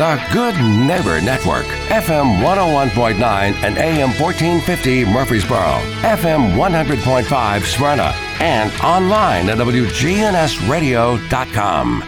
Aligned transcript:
The 0.00 0.16
Good 0.32 0.56
Neighbor 0.64 1.20
Network, 1.20 1.66
FM 1.90 2.40
101.9 2.40 3.20
and 3.20 3.76
AM 3.76 4.08
1450 4.18 5.04
Murfreesboro, 5.04 5.76
FM 6.00 6.56
100.5 6.56 7.62
Smyrna, 7.64 8.14
and 8.40 8.72
online 8.80 9.50
at 9.50 9.58
WGNSradio.com. 9.58 12.02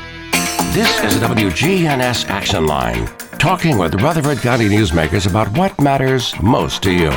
This 0.73 1.05
is 1.05 1.21
the 1.21 1.27
WGNS 1.27 2.31
Action 2.31 2.67
Line, 2.67 3.09
talking 3.39 3.77
with 3.77 4.01
Rutherford 4.01 4.39
County 4.39 4.71
newsmakers 4.71 5.29
about 5.29 5.55
what 5.55 5.79
matters 5.79 6.33
most 6.41 6.83
to 6.85 6.93
you. 6.93 7.11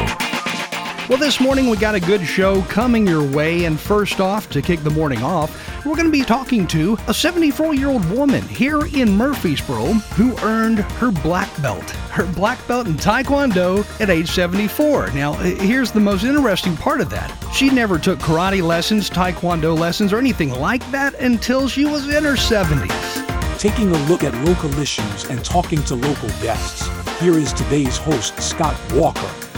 Well, 1.07 1.19
this 1.19 1.39
morning 1.39 1.69
we 1.69 1.77
got 1.77 1.95
a 1.95 2.01
good 2.01 2.25
show 2.25 2.63
coming 2.63 3.07
your 3.07 3.23
way, 3.23 3.63
and 3.63 3.79
first 3.79 4.19
off, 4.19 4.49
to 4.49 4.61
kick 4.61 4.81
the 4.81 4.89
morning 4.89 5.23
off, 5.23 5.74
we're 5.85 5.95
going 5.95 6.05
to 6.05 6.11
be 6.11 6.23
talking 6.23 6.65
to 6.67 6.97
a 7.07 7.13
74 7.13 7.75
year 7.75 7.89
old 7.89 8.03
woman 8.09 8.41
here 8.47 8.85
in 8.87 9.15
Murfreesboro 9.15 9.85
who 10.15 10.37
earned 10.39 10.79
her 10.79 11.11
black 11.11 11.49
belt. 11.61 11.87
Her 12.11 12.25
black 12.33 12.65
belt 12.67 12.87
in 12.87 12.95
Taekwondo 12.95 13.85
at 14.01 14.09
age 14.09 14.29
74. 14.29 15.11
Now, 15.11 15.33
here's 15.33 15.91
the 15.91 15.99
most 15.99 16.23
interesting 16.23 16.75
part 16.75 17.01
of 17.01 17.09
that. 17.11 17.31
She 17.53 17.69
never 17.69 17.99
took 17.99 18.19
karate 18.19 18.63
lessons, 18.63 19.09
Taekwondo 19.09 19.77
lessons, 19.77 20.11
or 20.11 20.17
anything 20.17 20.49
like 20.49 20.89
that 20.91 21.13
until 21.15 21.67
she 21.67 21.85
was 21.85 22.07
in 22.07 22.23
her 22.23 22.33
70s. 22.33 23.59
Taking 23.59 23.89
a 23.91 23.97
look 24.09 24.23
at 24.23 24.33
local 24.45 24.73
issues 24.79 25.25
and 25.29 25.43
talking 25.45 25.83
to 25.83 25.95
local 25.95 26.29
guests. 26.41 26.87
Here 27.19 27.37
is 27.37 27.53
today's 27.53 27.97
host, 27.97 28.39
Scott 28.41 28.75
Walker. 28.93 29.54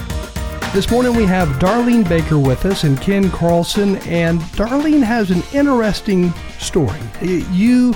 This 0.74 0.92
morning 0.92 1.16
we 1.16 1.26
have 1.26 1.48
Darlene 1.60 2.08
Baker 2.08 2.38
with 2.38 2.66
us 2.66 2.84
and 2.84 3.02
Ken 3.02 3.32
Carlson, 3.32 3.96
and 4.08 4.40
Darlene 4.54 5.02
has 5.02 5.32
an 5.32 5.42
interesting 5.52 6.32
story. 6.60 7.00
You 7.22 7.96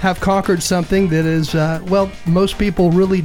have 0.00 0.20
conquered 0.20 0.62
something 0.62 1.08
that 1.08 1.26
is, 1.26 1.54
uh, 1.54 1.84
well, 1.88 2.10
most 2.26 2.56
people 2.56 2.90
really 2.90 3.24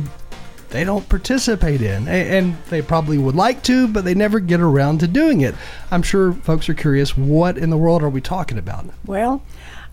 they 0.69 0.83
don't 0.83 1.07
participate 1.09 1.81
in, 1.81 2.07
and 2.07 2.55
they 2.69 2.81
probably 2.81 3.17
would 3.17 3.35
like 3.35 3.63
to, 3.63 3.87
but 3.87 4.05
they 4.05 4.13
never 4.13 4.39
get 4.39 4.59
around 4.59 4.99
to 4.99 5.07
doing 5.07 5.41
it. 5.41 5.55
I'm 5.91 6.03
sure 6.03 6.33
folks 6.33 6.69
are 6.69 6.73
curious. 6.73 7.17
What 7.17 7.57
in 7.57 7.69
the 7.69 7.77
world 7.77 8.03
are 8.03 8.09
we 8.09 8.21
talking 8.21 8.57
about? 8.57 8.85
Well, 9.05 9.43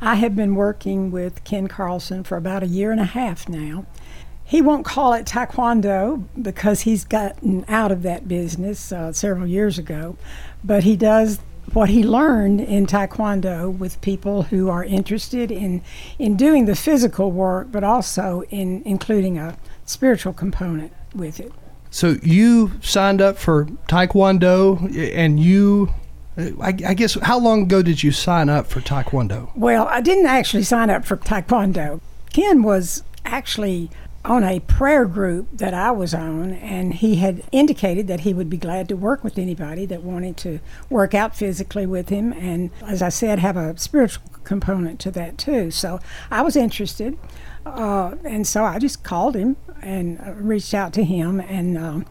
I 0.01 0.17
have 0.17 0.37
been 0.37 0.55
working 0.55 1.11
with 1.11 1.45
Ken 1.45 1.69
Carlson 1.69 2.25
for 2.25 2.37
about 2.37 2.63
a 2.63 2.67
year 2.67 2.93
and 2.93 3.01
a 3.01 3.05
half 3.05 3.49
now 3.49 3.87
he 4.47 4.63
won't 4.63 4.87
call 4.87 5.13
it 5.13 5.27
taekwondo 5.27 6.25
because 6.41 6.83
he's 6.83 7.05
gotten 7.05 7.65
out 7.67 7.91
of 7.91 8.03
that 8.03 8.29
business 8.29 8.93
uh, 8.93 9.13
several 9.13 9.47
years 9.47 9.77
ago, 9.77 10.17
but 10.63 10.85
he 10.85 10.97
does 10.97 11.41
what 11.73 11.89
he 11.89 12.05
learned 12.05 12.61
in 12.61 12.87
taekwondo 12.87 13.77
with 13.77 14.01
people 14.01 14.45
who 14.45 14.71
are 14.71 14.85
interested 14.85 15.51
in 15.51 15.83
in 16.19 16.37
doing 16.37 16.67
the 16.67 16.77
physical 16.77 17.33
work, 17.33 17.73
but 17.73 17.83
also 17.83 18.45
in 18.51 18.83
including 18.85 19.37
a 19.37 19.59
spiritual 19.85 20.33
component 20.33 20.93
with 21.13 21.41
it. 21.41 21.53
So 21.91 22.17
you 22.23 22.73
signed 22.81 23.21
up 23.21 23.39
for 23.39 23.65
taekwondo, 23.89 24.97
and 25.13 25.41
you 25.41 25.93
I, 26.39 26.75
I, 26.87 26.95
guess 26.95 27.15
how 27.15 27.39
long 27.39 27.63
ago 27.63 27.83
did 27.83 28.03
you 28.03 28.13
sign 28.13 28.51
up 28.51 28.67
for 28.67 28.83
Taekwondo? 28.83 29.57
Well, 29.57 29.89
I 29.89 30.03
didn't 30.03 30.27
actually 30.27 30.65
sign 30.65 30.91
up 30.91 31.07
for 31.07 31.17
Taekwondo. 31.17 32.03
Ken 32.31 32.63
was 32.63 33.03
actually 33.25 33.91
on 34.27 34.43
a 34.43 34.61
prayer 34.61 35.07
group 35.07 35.47
that 35.53 35.73
I 35.73 35.93
was 35.93 36.13
on, 36.13 36.53
and 36.55 36.95
he 36.95 37.17
had 37.17 37.43
indicated 37.53 38.09
that 38.09 38.21
he 38.21 38.35
would 38.35 38.51
be 38.51 38.57
glad 38.57 38.89
to 38.89 38.97
work 38.97 39.23
with 39.23 39.39
anybody 39.39 39.87
that 39.87 40.03
wanted 40.03 40.37
to 40.39 40.59
work 40.91 41.15
out 41.15 41.37
physically 41.37 41.87
with 41.87 42.09
him, 42.09 42.33
and 42.33 42.71
as 42.85 43.03
I 43.03 43.09
said, 43.09 43.39
have 43.39 43.57
a 43.57 43.79
spiritual 43.79 44.25
component 44.45 45.01
to 45.01 45.11
that 45.13 45.39
too. 45.39 45.71
So 45.71 46.01
I 46.31 46.43
was 46.43 46.57
interested, 46.57 47.17
uh, 47.65 48.17
and 48.25 48.47
so 48.47 48.65
I 48.65 48.79
just 48.79 49.05
called 49.05 49.37
him 49.37 49.57
and 49.81 50.21
uh, 50.21 50.33
reached 50.33 50.75
out 50.75 50.93
to 50.95 51.05
him, 51.05 51.41
and 51.41 51.79
um, 51.79 52.07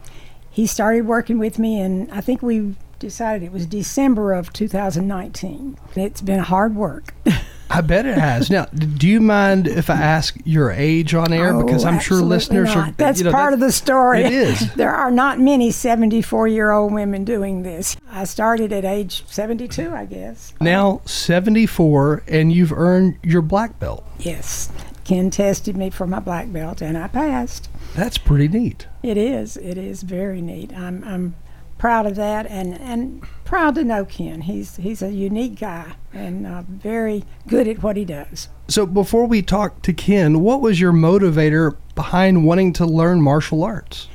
he 0.50 0.66
started 0.66 1.06
working 1.06 1.38
with 1.38 1.58
me, 1.58 1.78
and 1.80 2.10
I 2.10 2.22
think 2.22 2.40
we 2.40 2.76
decided 2.98 3.42
it 3.42 3.52
was 3.52 3.66
December 3.66 4.32
of 4.32 4.52
2019. 4.54 5.78
It's 5.94 6.22
been 6.22 6.40
hard 6.40 6.74
work. 6.74 7.14
I 7.68 7.80
bet 7.80 8.06
it 8.06 8.16
has. 8.16 8.48
Now, 8.48 8.66
do 8.66 9.08
you 9.08 9.20
mind 9.20 9.66
if 9.66 9.90
I 9.90 9.94
ask 9.94 10.36
your 10.44 10.70
age 10.70 11.14
on 11.14 11.32
air? 11.32 11.54
Oh, 11.54 11.64
because 11.64 11.84
I'm 11.84 11.98
sure 11.98 12.22
listeners 12.22 12.74
not. 12.74 12.88
are. 12.88 12.92
That's 12.92 13.18
you 13.18 13.24
know, 13.24 13.32
part 13.32 13.52
of 13.54 13.60
the 13.60 13.72
story. 13.72 14.22
It 14.22 14.32
is. 14.32 14.74
there 14.76 14.92
are 14.92 15.10
not 15.10 15.40
many 15.40 15.70
74 15.70 16.48
year 16.48 16.70
old 16.70 16.92
women 16.92 17.24
doing 17.24 17.62
this. 17.62 17.96
I 18.10 18.24
started 18.24 18.72
at 18.72 18.84
age 18.84 19.24
72, 19.26 19.92
I 19.92 20.04
guess. 20.06 20.54
Now 20.60 21.02
74, 21.06 22.22
and 22.28 22.52
you've 22.52 22.72
earned 22.72 23.18
your 23.22 23.42
black 23.42 23.78
belt. 23.78 24.04
Yes. 24.18 24.70
Ken 25.04 25.30
tested 25.30 25.76
me 25.76 25.90
for 25.90 26.06
my 26.06 26.18
black 26.18 26.52
belt, 26.52 26.80
and 26.80 26.96
I 26.98 27.08
passed. 27.08 27.68
That's 27.94 28.18
pretty 28.18 28.48
neat. 28.48 28.86
It 29.02 29.16
is. 29.16 29.56
It 29.56 29.78
is 29.78 30.02
very 30.02 30.40
neat. 30.40 30.72
I'm, 30.72 31.04
I'm 31.04 31.34
proud 31.78 32.06
of 32.06 32.16
that 32.16 32.46
and, 32.46 32.74
and 32.80 33.22
proud 33.44 33.74
to 33.76 33.84
know 33.84 34.04
Ken. 34.04 34.42
He's 34.42 34.76
he's 34.76 35.02
a 35.02 35.12
unique 35.12 35.58
guy 35.60 35.94
and 36.12 36.46
uh, 36.46 36.62
very 36.66 37.24
good 37.46 37.68
at 37.68 37.82
what 37.82 37.96
he 37.96 38.04
does. 38.04 38.48
So 38.68 38.86
before 38.86 39.26
we 39.26 39.42
talk 39.42 39.82
to 39.82 39.92
Ken, 39.92 40.40
what 40.40 40.60
was 40.60 40.80
your 40.80 40.92
motivator 40.92 41.76
behind 41.94 42.44
wanting 42.44 42.72
to 42.74 42.86
learn 42.86 43.22
martial 43.22 43.62
arts? 43.62 44.08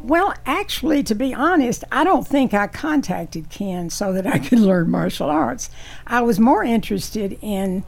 Well, 0.00 0.32
actually, 0.46 1.02
to 1.04 1.14
be 1.14 1.34
honest, 1.34 1.82
I 1.90 2.04
don't 2.04 2.26
think 2.26 2.54
I 2.54 2.68
contacted 2.68 3.50
Ken 3.50 3.90
so 3.90 4.12
that 4.12 4.26
I 4.26 4.38
could 4.38 4.60
learn 4.60 4.90
martial 4.90 5.28
arts. 5.28 5.70
I 6.06 6.20
was 6.22 6.38
more 6.38 6.62
interested 6.62 7.36
in 7.42 7.84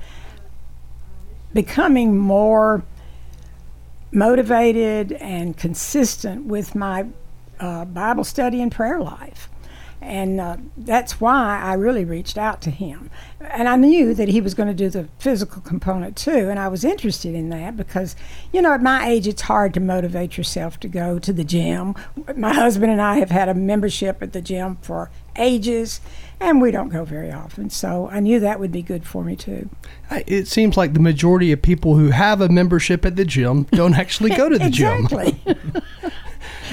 becoming 1.54 2.18
more 2.18 2.84
motivated 4.12 5.12
and 5.12 5.56
consistent 5.56 6.46
with 6.46 6.74
my 6.74 7.06
uh, 7.60 7.84
Bible 7.84 8.24
study 8.24 8.60
and 8.60 8.72
prayer 8.72 9.00
life. 9.00 9.48
And 10.02 10.40
uh, 10.40 10.56
that's 10.78 11.20
why 11.20 11.60
I 11.62 11.74
really 11.74 12.06
reached 12.06 12.38
out 12.38 12.62
to 12.62 12.70
him. 12.70 13.10
And 13.40 13.68
I 13.68 13.76
knew 13.76 14.14
that 14.14 14.28
he 14.28 14.40
was 14.40 14.54
going 14.54 14.68
to 14.68 14.74
do 14.74 14.88
the 14.88 15.08
physical 15.18 15.60
component 15.60 16.16
too. 16.16 16.48
And 16.48 16.58
I 16.58 16.68
was 16.68 16.84
interested 16.84 17.34
in 17.34 17.50
that 17.50 17.76
because, 17.76 18.16
you 18.50 18.62
know, 18.62 18.72
at 18.72 18.82
my 18.82 19.06
age, 19.06 19.28
it's 19.28 19.42
hard 19.42 19.74
to 19.74 19.80
motivate 19.80 20.38
yourself 20.38 20.80
to 20.80 20.88
go 20.88 21.18
to 21.18 21.32
the 21.34 21.44
gym. 21.44 21.94
My 22.34 22.54
husband 22.54 22.90
and 22.90 23.00
I 23.00 23.18
have 23.18 23.30
had 23.30 23.50
a 23.50 23.54
membership 23.54 24.22
at 24.22 24.32
the 24.32 24.40
gym 24.40 24.78
for 24.80 25.10
ages, 25.36 26.00
and 26.38 26.60
we 26.60 26.70
don't 26.70 26.88
go 26.88 27.04
very 27.04 27.30
often. 27.30 27.68
So 27.70 28.08
I 28.10 28.20
knew 28.20 28.40
that 28.40 28.58
would 28.58 28.72
be 28.72 28.82
good 28.82 29.06
for 29.06 29.22
me 29.22 29.36
too. 29.36 29.68
It 30.10 30.48
seems 30.48 30.76
like 30.76 30.94
the 30.94 31.00
majority 31.00 31.52
of 31.52 31.60
people 31.60 31.96
who 31.96 32.08
have 32.08 32.40
a 32.40 32.48
membership 32.48 33.04
at 33.04 33.16
the 33.16 33.24
gym 33.24 33.64
don't 33.72 33.94
actually 33.94 34.30
go 34.30 34.48
to 34.48 34.58
the 34.58 34.66
exactly. 34.68 35.40
gym. 35.44 35.82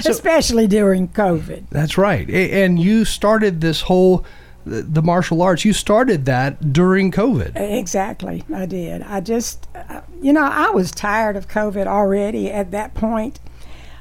so, 0.00 0.10
especially 0.10 0.66
during 0.66 1.08
COVID. 1.08 1.70
That's 1.70 1.98
right. 1.98 2.28
And 2.28 2.78
you 2.78 3.04
started 3.04 3.60
this 3.60 3.82
whole 3.82 4.24
the 4.68 5.02
martial 5.02 5.42
arts. 5.42 5.64
You 5.64 5.72
started 5.72 6.24
that 6.26 6.72
during 6.72 7.10
COVID. 7.10 7.52
Exactly, 7.56 8.44
I 8.54 8.66
did. 8.66 9.02
I 9.02 9.20
just, 9.20 9.66
uh, 9.74 10.02
you 10.20 10.32
know, 10.32 10.44
I 10.44 10.70
was 10.70 10.90
tired 10.90 11.36
of 11.36 11.48
COVID 11.48 11.86
already 11.86 12.50
at 12.50 12.70
that 12.72 12.94
point 12.94 13.40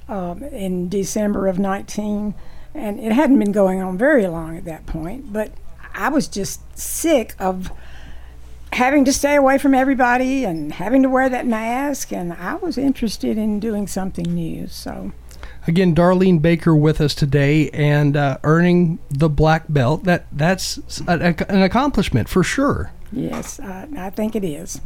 um, 0.09 0.43
in 0.43 0.89
December 0.89 1.47
of 1.47 1.59
19, 1.59 2.33
and 2.73 2.99
it 2.99 3.11
hadn't 3.11 3.39
been 3.39 3.51
going 3.51 3.81
on 3.81 3.97
very 3.97 4.27
long 4.27 4.57
at 4.57 4.65
that 4.65 4.85
point. 4.85 5.31
But 5.31 5.51
I 5.93 6.09
was 6.09 6.27
just 6.27 6.61
sick 6.77 7.33
of 7.39 7.71
having 8.73 9.05
to 9.05 9.13
stay 9.13 9.35
away 9.35 9.57
from 9.57 9.73
everybody 9.73 10.43
and 10.43 10.73
having 10.73 11.01
to 11.03 11.09
wear 11.09 11.29
that 11.29 11.47
mask, 11.47 12.11
and 12.11 12.33
I 12.33 12.55
was 12.55 12.77
interested 12.77 13.37
in 13.37 13.59
doing 13.59 13.87
something 13.87 14.25
new. 14.25 14.67
So. 14.67 15.13
Again, 15.67 15.93
Darlene 15.93 16.41
Baker 16.41 16.75
with 16.75 17.01
us 17.01 17.13
today 17.13 17.69
and 17.71 18.15
uh, 18.15 18.37
earning 18.43 18.99
the 19.09 19.29
black 19.29 19.65
belt. 19.67 20.05
That 20.05 20.25
that's 20.31 21.01
a, 21.07 21.13
a, 21.13 21.51
an 21.51 21.61
accomplishment 21.61 22.29
for 22.29 22.43
sure. 22.43 22.91
Yes, 23.11 23.59
uh, 23.59 23.87
I 23.97 24.09
think 24.09 24.35
it 24.35 24.43
is. 24.43 24.81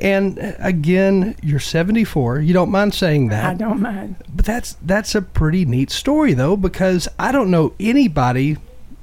and 0.00 0.38
uh, 0.38 0.52
again, 0.58 1.36
you're 1.42 1.60
74. 1.60 2.40
You 2.40 2.54
don't 2.54 2.70
mind 2.70 2.94
saying 2.94 3.28
that? 3.28 3.44
I 3.44 3.54
don't 3.54 3.80
mind. 3.80 4.16
But 4.34 4.44
that's 4.44 4.76
that's 4.82 5.14
a 5.14 5.22
pretty 5.22 5.64
neat 5.64 5.90
story 5.90 6.32
though, 6.34 6.56
because 6.56 7.08
I 7.18 7.32
don't 7.32 7.50
know 7.50 7.74
anybody, 7.78 8.56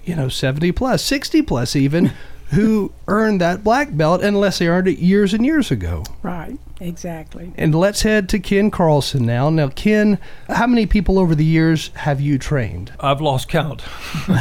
you 0.06 0.16
know, 0.16 0.30
70 0.30 0.72
plus, 0.72 1.04
60 1.04 1.42
plus 1.44 1.75
even, 1.75 2.13
who 2.52 2.92
earned 3.08 3.42
that 3.42 3.63
black 3.63 3.96
belt 3.96 4.22
unless 4.22 4.60
they 4.60 4.68
earned 4.68 4.88
it 4.88 5.00
years 5.00 5.34
and 5.34 5.46
years 5.46 5.70
ago. 5.70 6.04
Right, 6.22 6.58
exactly. 6.79 7.53
And 7.56 7.74
let's 7.74 8.01
head 8.03 8.29
to 8.29 8.39
Ken 8.39 8.71
Carlson 8.71 9.25
now. 9.25 9.50
Now, 9.50 9.69
Ken, 9.69 10.19
how 10.47 10.68
many 10.68 10.85
people 10.85 11.19
over 11.19 11.35
the 11.35 11.45
years 11.45 11.89
have 11.95 12.21
you 12.21 12.38
trained? 12.38 12.94
I've 13.00 13.21
lost 13.21 13.47
count. 13.47 13.83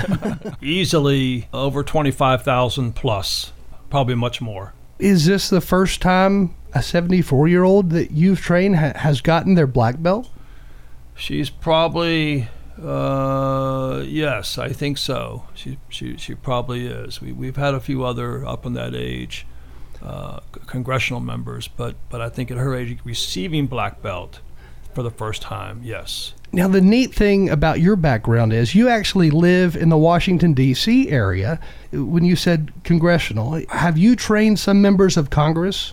Easily 0.63 1.49
over 1.53 1.83
25,000 1.83 2.95
plus, 2.95 3.53
probably 3.91 4.15
much 4.15 4.41
more. 4.41 4.75
Is 4.99 5.27
this 5.27 5.49
the 5.49 5.61
first 5.61 6.01
time 6.01 6.55
a 6.75 6.83
74 6.83 7.49
year 7.49 7.65
old 7.65 7.91
that 7.91 8.11
you've 8.11 8.41
trained 8.41 8.77
ha- 8.77 8.93
has 8.97 9.21
gotten 9.21 9.55
their 9.55 9.67
black 9.67 10.03
belt? 10.03 10.31
She's 11.15 11.49
probably 11.51 12.49
uh, 12.83 14.03
yes, 14.07 14.59
I 14.59 14.69
think 14.69 14.99
so. 14.99 15.45
She 15.55 15.79
she 15.89 16.17
she 16.19 16.35
probably 16.35 16.87
is. 16.87 17.21
We 17.21 17.33
we've 17.33 17.57
had 17.57 17.75
a 17.75 17.81
few 17.81 18.05
other 18.05 18.45
up 18.47 18.67
in 18.67 18.75
that 18.75 18.95
age, 18.95 19.47
uh, 20.03 20.41
congressional 20.67 21.21
members, 21.21 21.69
but 21.69 21.97
but 22.11 22.21
I 22.21 22.29
think 22.29 22.51
at 22.51 22.57
her 22.57 22.75
age, 22.75 22.99
receiving 23.05 23.67
black 23.67 24.03
belt, 24.03 24.41
for 24.97 25.03
the 25.03 25.11
first 25.11 25.43
time. 25.43 25.83
Yes. 25.85 26.33
Now, 26.53 26.69
the 26.69 26.81
neat 26.81 27.15
thing 27.15 27.51
about 27.51 27.81
your 27.81 27.97
background 27.97 28.55
is 28.55 28.75
you 28.75 28.89
actually 28.89 29.29
live 29.29 29.77
in 29.77 29.91
the 29.91 29.99
Washington, 29.99 30.55
D.C. 30.55 31.11
area. 31.11 31.61
When 31.93 32.25
you 32.25 32.35
said 32.35 32.73
congressional, 32.83 33.61
have 33.69 33.99
you 33.99 34.17
trained 34.17 34.59
some 34.59 34.81
members 34.81 35.19
of 35.19 35.29
Congress? 35.29 35.93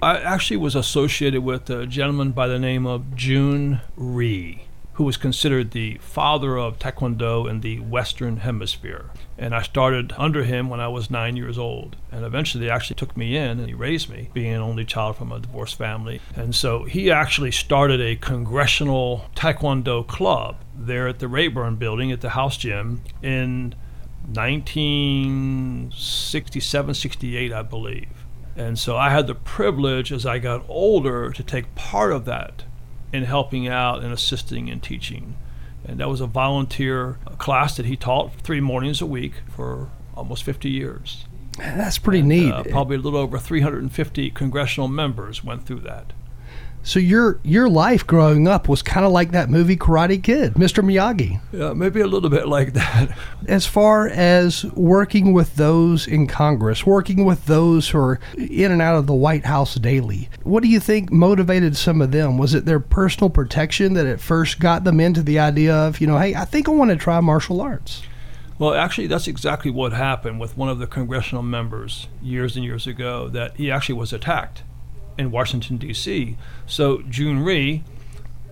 I 0.00 0.16
actually 0.16 0.56
was 0.56 0.74
associated 0.74 1.44
with 1.44 1.68
a 1.68 1.86
gentleman 1.86 2.32
by 2.32 2.48
the 2.48 2.58
name 2.58 2.86
of 2.86 3.02
Jhoon 3.14 3.82
Rhee, 3.96 4.64
who 4.94 5.04
was 5.04 5.16
considered 5.16 5.70
the 5.70 5.96
father 5.98 6.58
of 6.58 6.78
Taekwondo 6.78 7.48
in 7.48 7.60
the 7.60 7.78
Western 7.80 8.36
Hemisphere. 8.38 9.10
And 9.38 9.54
I 9.54 9.62
started 9.62 10.12
under 10.18 10.42
him 10.44 10.68
when 10.68 10.80
I 10.80 10.88
was 10.88 11.10
nine 11.10 11.36
years 11.36 11.56
old. 11.56 11.96
And 12.10 12.26
eventually 12.26 12.64
they 12.64 12.70
actually 12.70 12.96
took 12.96 13.16
me 13.16 13.36
in 13.36 13.58
and 13.58 13.68
he 13.68 13.74
raised 13.74 14.10
me, 14.10 14.28
being 14.34 14.52
an 14.52 14.60
only 14.60 14.84
child 14.84 15.16
from 15.16 15.32
a 15.32 15.40
divorced 15.40 15.78
family. 15.78 16.20
And 16.36 16.54
so 16.54 16.84
he 16.84 17.10
actually 17.10 17.52
started 17.52 18.02
a 18.02 18.16
congressional 18.16 19.30
Taekwondo 19.34 20.06
club 20.06 20.56
there 20.76 21.08
at 21.08 21.20
the 21.20 21.28
Rayburn 21.28 21.76
building 21.76 22.12
at 22.12 22.20
the 22.20 22.28
house 22.30 22.56
gym 22.58 23.02
in 23.22 23.74
1967, 24.26 26.94
68, 26.94 27.52
I 27.52 27.62
believe. 27.62 28.08
And 28.54 28.78
so 28.78 28.98
I 28.98 29.08
had 29.08 29.26
the 29.26 29.34
privilege 29.34 30.12
as 30.12 30.26
I 30.26 30.38
got 30.38 30.62
older 30.68 31.30
to 31.30 31.42
take 31.42 31.74
part 31.74 32.12
of 32.12 32.26
that 32.26 32.64
in 33.12 33.24
helping 33.24 33.68
out 33.68 34.02
and 34.02 34.12
assisting 34.12 34.70
and 34.70 34.82
teaching. 34.82 35.36
And 35.84 35.98
that 35.98 36.08
was 36.08 36.20
a 36.20 36.26
volunteer 36.26 37.18
class 37.38 37.76
that 37.76 37.86
he 37.86 37.96
taught 37.96 38.32
three 38.42 38.60
mornings 38.60 39.00
a 39.00 39.06
week 39.06 39.34
for 39.48 39.90
almost 40.14 40.44
50 40.44 40.70
years. 40.70 41.26
That's 41.58 41.98
pretty 41.98 42.20
And, 42.20 42.28
neat. 42.28 42.52
Uh, 42.52 42.62
probably 42.64 42.96
a 42.96 43.00
little 43.00 43.18
over 43.18 43.38
350 43.38 44.30
congressional 44.30 44.88
members 44.88 45.44
went 45.44 45.66
through 45.66 45.80
that. 45.80 46.12
So 46.82 46.98
your 46.98 47.38
your 47.44 47.68
life 47.68 48.06
growing 48.06 48.48
up 48.48 48.68
was 48.68 48.82
kind 48.82 49.06
of 49.06 49.12
like 49.12 49.30
that 49.30 49.48
movie 49.48 49.76
Karate 49.76 50.22
Kid, 50.22 50.54
Mr. 50.54 50.84
Miyagi. 50.84 51.40
Yeah, 51.52 51.72
maybe 51.74 52.00
a 52.00 52.06
little 52.06 52.30
bit 52.30 52.48
like 52.48 52.72
that. 52.74 53.16
As 53.46 53.66
far 53.66 54.08
as 54.08 54.64
working 54.72 55.32
with 55.32 55.56
those 55.56 56.06
in 56.06 56.26
Congress, 56.26 56.84
working 56.84 57.24
with 57.24 57.46
those 57.46 57.88
who 57.88 57.98
are 57.98 58.20
in 58.36 58.72
and 58.72 58.82
out 58.82 58.96
of 58.96 59.06
the 59.06 59.14
White 59.14 59.44
House 59.44 59.76
daily, 59.76 60.28
what 60.42 60.62
do 60.62 60.68
you 60.68 60.80
think 60.80 61.12
motivated 61.12 61.76
some 61.76 62.02
of 62.02 62.10
them? 62.10 62.36
Was 62.38 62.54
it 62.54 62.64
their 62.64 62.80
personal 62.80 63.30
protection 63.30 63.94
that 63.94 64.06
at 64.06 64.20
first 64.20 64.58
got 64.58 64.84
them 64.84 65.00
into 65.00 65.22
the 65.22 65.38
idea 65.38 65.74
of, 65.74 66.00
you 66.00 66.06
know, 66.06 66.18
hey, 66.18 66.34
I 66.34 66.44
think 66.44 66.68
I 66.68 66.72
want 66.72 66.90
to 66.90 66.96
try 66.96 67.20
martial 67.20 67.60
arts? 67.60 68.02
Well, 68.58 68.74
actually, 68.74 69.08
that's 69.08 69.26
exactly 69.26 69.70
what 69.70 69.92
happened 69.92 70.38
with 70.38 70.56
one 70.56 70.68
of 70.68 70.78
the 70.78 70.86
congressional 70.86 71.42
members 71.42 72.08
years 72.22 72.54
and 72.54 72.64
years 72.64 72.86
ago. 72.86 73.28
That 73.28 73.56
he 73.56 73.70
actually 73.70 73.96
was 73.96 74.12
attacked 74.12 74.62
in 75.22 75.30
Washington 75.30 75.78
D.C. 75.78 76.36
So 76.66 76.98
Jhoon 76.98 77.44
Rhee 77.44 77.82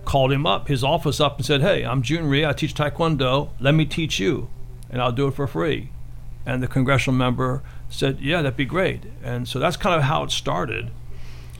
called 0.05 0.31
him 0.31 0.47
up, 0.47 0.67
his 0.67 0.83
office 0.83 1.19
up, 1.19 1.37
and 1.37 1.45
said, 1.45 1.61
"Hey, 1.61 1.83
I'm 1.83 2.01
Jhoon 2.01 2.29
Rhee. 2.29 2.45
I 2.45 2.53
teach 2.53 2.73
Taekwondo. 2.73 3.49
Let 3.59 3.75
me 3.75 3.85
teach 3.85 4.19
you, 4.19 4.49
and 4.89 5.01
I'll 5.01 5.11
do 5.11 5.27
it 5.27 5.35
for 5.35 5.45
free." 5.45 5.91
And 6.45 6.63
the 6.63 6.67
congressional 6.67 7.17
member 7.17 7.61
said, 7.89 8.19
"Yeah, 8.19 8.41
that'd 8.41 8.57
be 8.57 8.65
great." 8.65 9.03
And 9.23 9.47
so 9.47 9.59
that's 9.59 9.77
kind 9.77 9.95
of 9.95 10.03
how 10.03 10.23
it 10.23 10.31
started. 10.31 10.89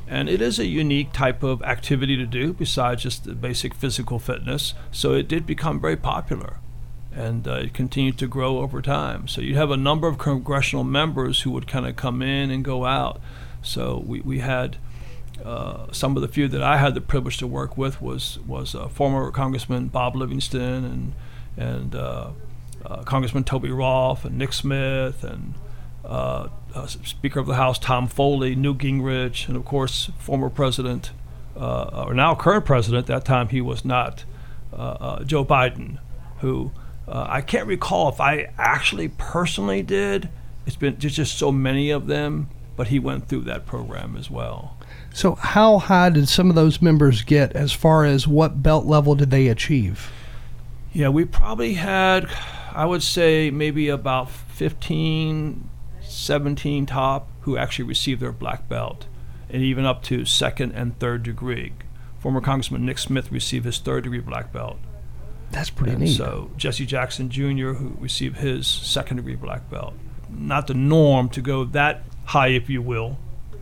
And 0.07 0.27
it 0.27 0.41
is 0.41 0.59
a 0.59 0.65
unique 0.65 1.13
type 1.13 1.41
of 1.41 1.61
activity 1.61 2.17
to 2.17 2.25
do 2.25 2.51
besides 2.51 3.03
just 3.03 3.23
the 3.23 3.33
basic 3.33 3.73
physical 3.73 4.19
fitness. 4.19 4.73
So 4.91 5.13
it 5.13 5.27
did 5.27 5.45
become 5.45 5.79
very 5.79 5.95
popular 5.95 6.57
and 7.13 7.47
uh, 7.47 7.55
it 7.55 7.73
continued 7.73 8.17
to 8.17 8.27
grow 8.27 8.59
over 8.59 8.81
time. 8.81 9.27
So 9.27 9.41
you'd 9.41 9.57
have 9.57 9.71
a 9.71 9.77
number 9.77 10.07
of 10.07 10.17
congressional 10.17 10.83
members 10.83 11.41
who 11.41 11.51
would 11.51 11.67
kind 11.67 11.85
of 11.85 11.95
come 11.95 12.21
in 12.21 12.49
and 12.49 12.63
go 12.63 12.85
out. 12.85 13.21
So 13.61 14.03
we, 14.05 14.21
we 14.21 14.39
had 14.39 14.77
uh, 15.43 15.91
some 15.91 16.15
of 16.15 16.21
the 16.21 16.27
few 16.27 16.47
that 16.47 16.61
I 16.61 16.77
had 16.77 16.93
the 16.93 17.01
privilege 17.01 17.37
to 17.37 17.47
work 17.47 17.77
with 17.77 18.01
was 18.01 18.39
was 18.47 18.75
uh, 18.75 18.87
former 18.87 19.29
Congressman 19.31 19.87
Bob 19.87 20.15
Livingston 20.15 20.85
and 20.85 21.13
and 21.57 21.95
uh, 21.95 22.31
uh, 22.85 23.03
Congressman 23.03 23.43
Toby 23.43 23.71
Rolfe 23.71 24.25
and 24.25 24.37
Nick 24.37 24.53
Smith 24.53 25.23
and 25.23 25.53
uh, 26.05 26.47
Speaker 26.87 27.39
of 27.39 27.47
the 27.47 27.55
House 27.55 27.77
Tom 27.77 28.07
Foley, 28.07 28.55
Newt 28.55 28.79
Gingrich, 28.79 29.47
and 29.47 29.57
of 29.57 29.65
course 29.65 30.11
former 30.17 30.49
President 30.49 31.11
or 31.55 32.13
now 32.13 32.35
current 32.35 32.65
President. 32.65 33.07
That 33.07 33.25
time 33.25 33.49
he 33.49 33.61
was 33.61 33.83
not 33.83 34.23
Joe 34.71 35.45
Biden, 35.45 35.99
who 36.39 36.71
I 37.07 37.41
can't 37.41 37.67
recall 37.67 38.09
if 38.09 38.21
I 38.21 38.51
actually 38.57 39.09
personally 39.09 39.81
did. 39.83 40.29
It's 40.65 40.75
been 40.75 40.97
just 40.99 41.37
so 41.37 41.51
many 41.51 41.89
of 41.89 42.07
them, 42.07 42.49
but 42.75 42.87
he 42.87 42.99
went 42.99 43.27
through 43.27 43.41
that 43.41 43.65
program 43.65 44.15
as 44.17 44.29
well. 44.29 44.77
So, 45.13 45.35
how 45.35 45.77
high 45.79 46.09
did 46.09 46.29
some 46.29 46.49
of 46.49 46.55
those 46.55 46.81
members 46.81 47.21
get 47.23 47.51
as 47.53 47.71
far 47.73 48.05
as 48.05 48.27
what 48.27 48.63
belt 48.63 48.85
level 48.85 49.15
did 49.15 49.29
they 49.31 49.47
achieve? 49.47 50.11
Yeah, 50.93 51.09
we 51.09 51.25
probably 51.25 51.73
had, 51.75 52.29
I 52.73 52.85
would 52.85 53.03
say, 53.03 53.49
maybe 53.51 53.87
about 53.89 54.29
15, 54.29 55.69
17 56.01 56.85
top 56.85 57.27
who 57.41 57.57
actually 57.57 57.85
received 57.85 58.21
their 58.21 58.31
black 58.31 58.67
belt, 58.69 59.07
and 59.49 59.61
even 59.61 59.85
up 59.85 60.03
to 60.03 60.25
second 60.25 60.71
and 60.73 60.97
third 60.99 61.23
degree. 61.23 61.73
Former 62.19 62.41
Congressman 62.41 62.85
Nick 62.85 62.99
Smith 62.99 63.31
received 63.31 63.65
his 63.65 63.79
third 63.79 64.03
degree 64.03 64.19
black 64.19 64.53
belt. 64.53 64.77
That's 65.51 65.69
pretty 65.69 65.93
And 65.93 66.01
neat. 66.01 66.15
so 66.15 66.51
Jesse 66.55 66.85
Jackson 66.85 67.29
Jr., 67.29 67.73
who 67.73 67.95
received 67.99 68.37
his 68.37 68.67
second 68.67 69.17
degree 69.17 69.35
black 69.35 69.69
belt. 69.69 69.93
Not 70.29 70.67
the 70.67 70.73
norm 70.73 71.27
to 71.29 71.41
go 71.41 71.65
that 71.65 72.03
high, 72.31 72.47
if 72.47 72.69
you 72.69 72.81
will, 72.81 73.17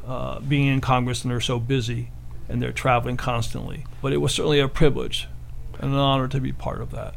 uh, 0.05 0.39
being 0.41 0.67
in 0.67 0.79
Congress 0.79 1.23
and 1.23 1.31
they're 1.31 1.41
so 1.41 1.59
busy 1.59 2.11
and 2.47 2.61
they're 2.61 2.71
traveling 2.71 3.17
constantly. 3.17 3.83
But 3.99 4.13
it 4.13 4.17
was 4.17 4.33
certainly 4.33 4.59
a 4.59 4.67
privilege 4.67 5.27
and 5.79 5.91
an 5.91 5.97
honor 5.97 6.27
to 6.27 6.39
be 6.39 6.51
part 6.51 6.79
of 6.81 6.91
that. 6.91 7.15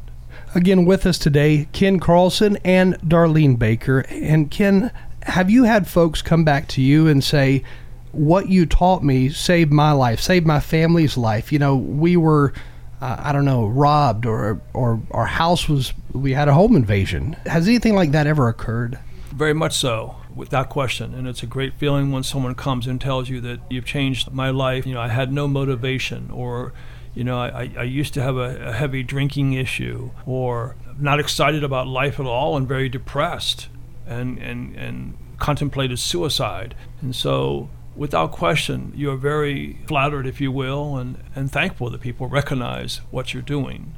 Again, 0.55 0.87
with 0.87 1.05
us 1.05 1.19
today, 1.19 1.69
Ken 1.73 2.01
Carlson 2.01 2.57
and 2.65 2.95
Darlene 3.01 3.59
Baker. 3.59 4.01
And 4.09 4.51
Ken, 4.51 4.91
have 5.23 5.51
you 5.51 5.65
had 5.65 5.87
folks 5.87 6.23
come 6.23 6.43
back 6.43 6.69
to 6.69 6.81
you 6.81 7.07
and 7.07 7.23
say, 7.23 7.65
what 8.13 8.49
you 8.49 8.65
taught 8.65 9.03
me 9.03 9.29
saved 9.29 9.73
my 9.73 9.93
life, 9.93 10.21
saved 10.21 10.47
my 10.47 10.61
family's 10.61 11.19
life? 11.19 11.53
You 11.53 11.59
know, 11.59 11.77
we 11.77 12.17
were, 12.17 12.55
uh, 13.03 13.17
I 13.19 13.33
don't 13.33 13.45
know, 13.45 13.67
robbed 13.67 14.25
or, 14.25 14.61
or 14.73 15.03
our 15.11 15.27
house 15.27 15.69
was, 15.69 15.93
we 16.13 16.33
had 16.33 16.49
a 16.49 16.55
home 16.55 16.77
invasion. 16.77 17.35
Has 17.45 17.69
anything 17.69 17.95
like 17.95 18.13
that 18.13 18.27
ever 18.27 18.49
occurred? 18.49 18.99
Very 19.35 19.55
much 19.55 19.75
so, 19.75 20.17
without 20.35 20.69
question. 20.69 21.15
And 21.15 21.27
it's 21.27 21.43
a 21.43 21.47
great 21.47 21.75
feeling 21.75 22.13
when 22.13 22.23
someone 22.23 22.55
comes 22.55 22.87
and 22.87 23.01
tells 23.01 23.29
you 23.29 23.41
that 23.43 23.61
you've 23.71 23.85
changed 23.85 24.33
my 24.33 24.51
life. 24.51 24.87
You 24.87 24.95
know, 24.95 25.01
I 25.01 25.09
had 25.09 25.33
no 25.33 25.49
motivation, 25.49 26.31
or, 26.31 26.73
you 27.15 27.25
know, 27.25 27.39
I, 27.39 27.71
I 27.77 27.83
used 27.83 28.15
to 28.15 28.23
have 28.23 28.37
a, 28.37 28.69
a 28.69 28.73
heavy 28.73 29.03
drinking 29.03 29.53
issue, 29.53 30.11
or 30.27 30.77
not 30.99 31.21
excited 31.21 31.65
about 31.65 31.87
life 31.87 32.19
at 32.21 32.27
all 32.27 32.57
and 32.57 32.67
very 32.67 32.89
depressed 32.89 33.69
and, 34.07 34.39
and, 34.39 34.75
and 34.77 35.19
contemplated 35.39 35.99
suicide. 35.99 36.75
And 37.01 37.15
so, 37.15 37.69
without 37.97 38.33
question, 38.33 38.93
you're 38.95 39.17
very 39.17 39.79
flattered, 39.87 40.27
if 40.27 40.41
you 40.41 40.53
will, 40.53 40.97
and, 40.97 41.23
and 41.35 41.51
thankful 41.51 41.91
that 41.91 42.01
people 42.01 42.27
recognize 42.27 43.01
what 43.11 43.35
you're 43.35 43.43
doing. 43.43 43.95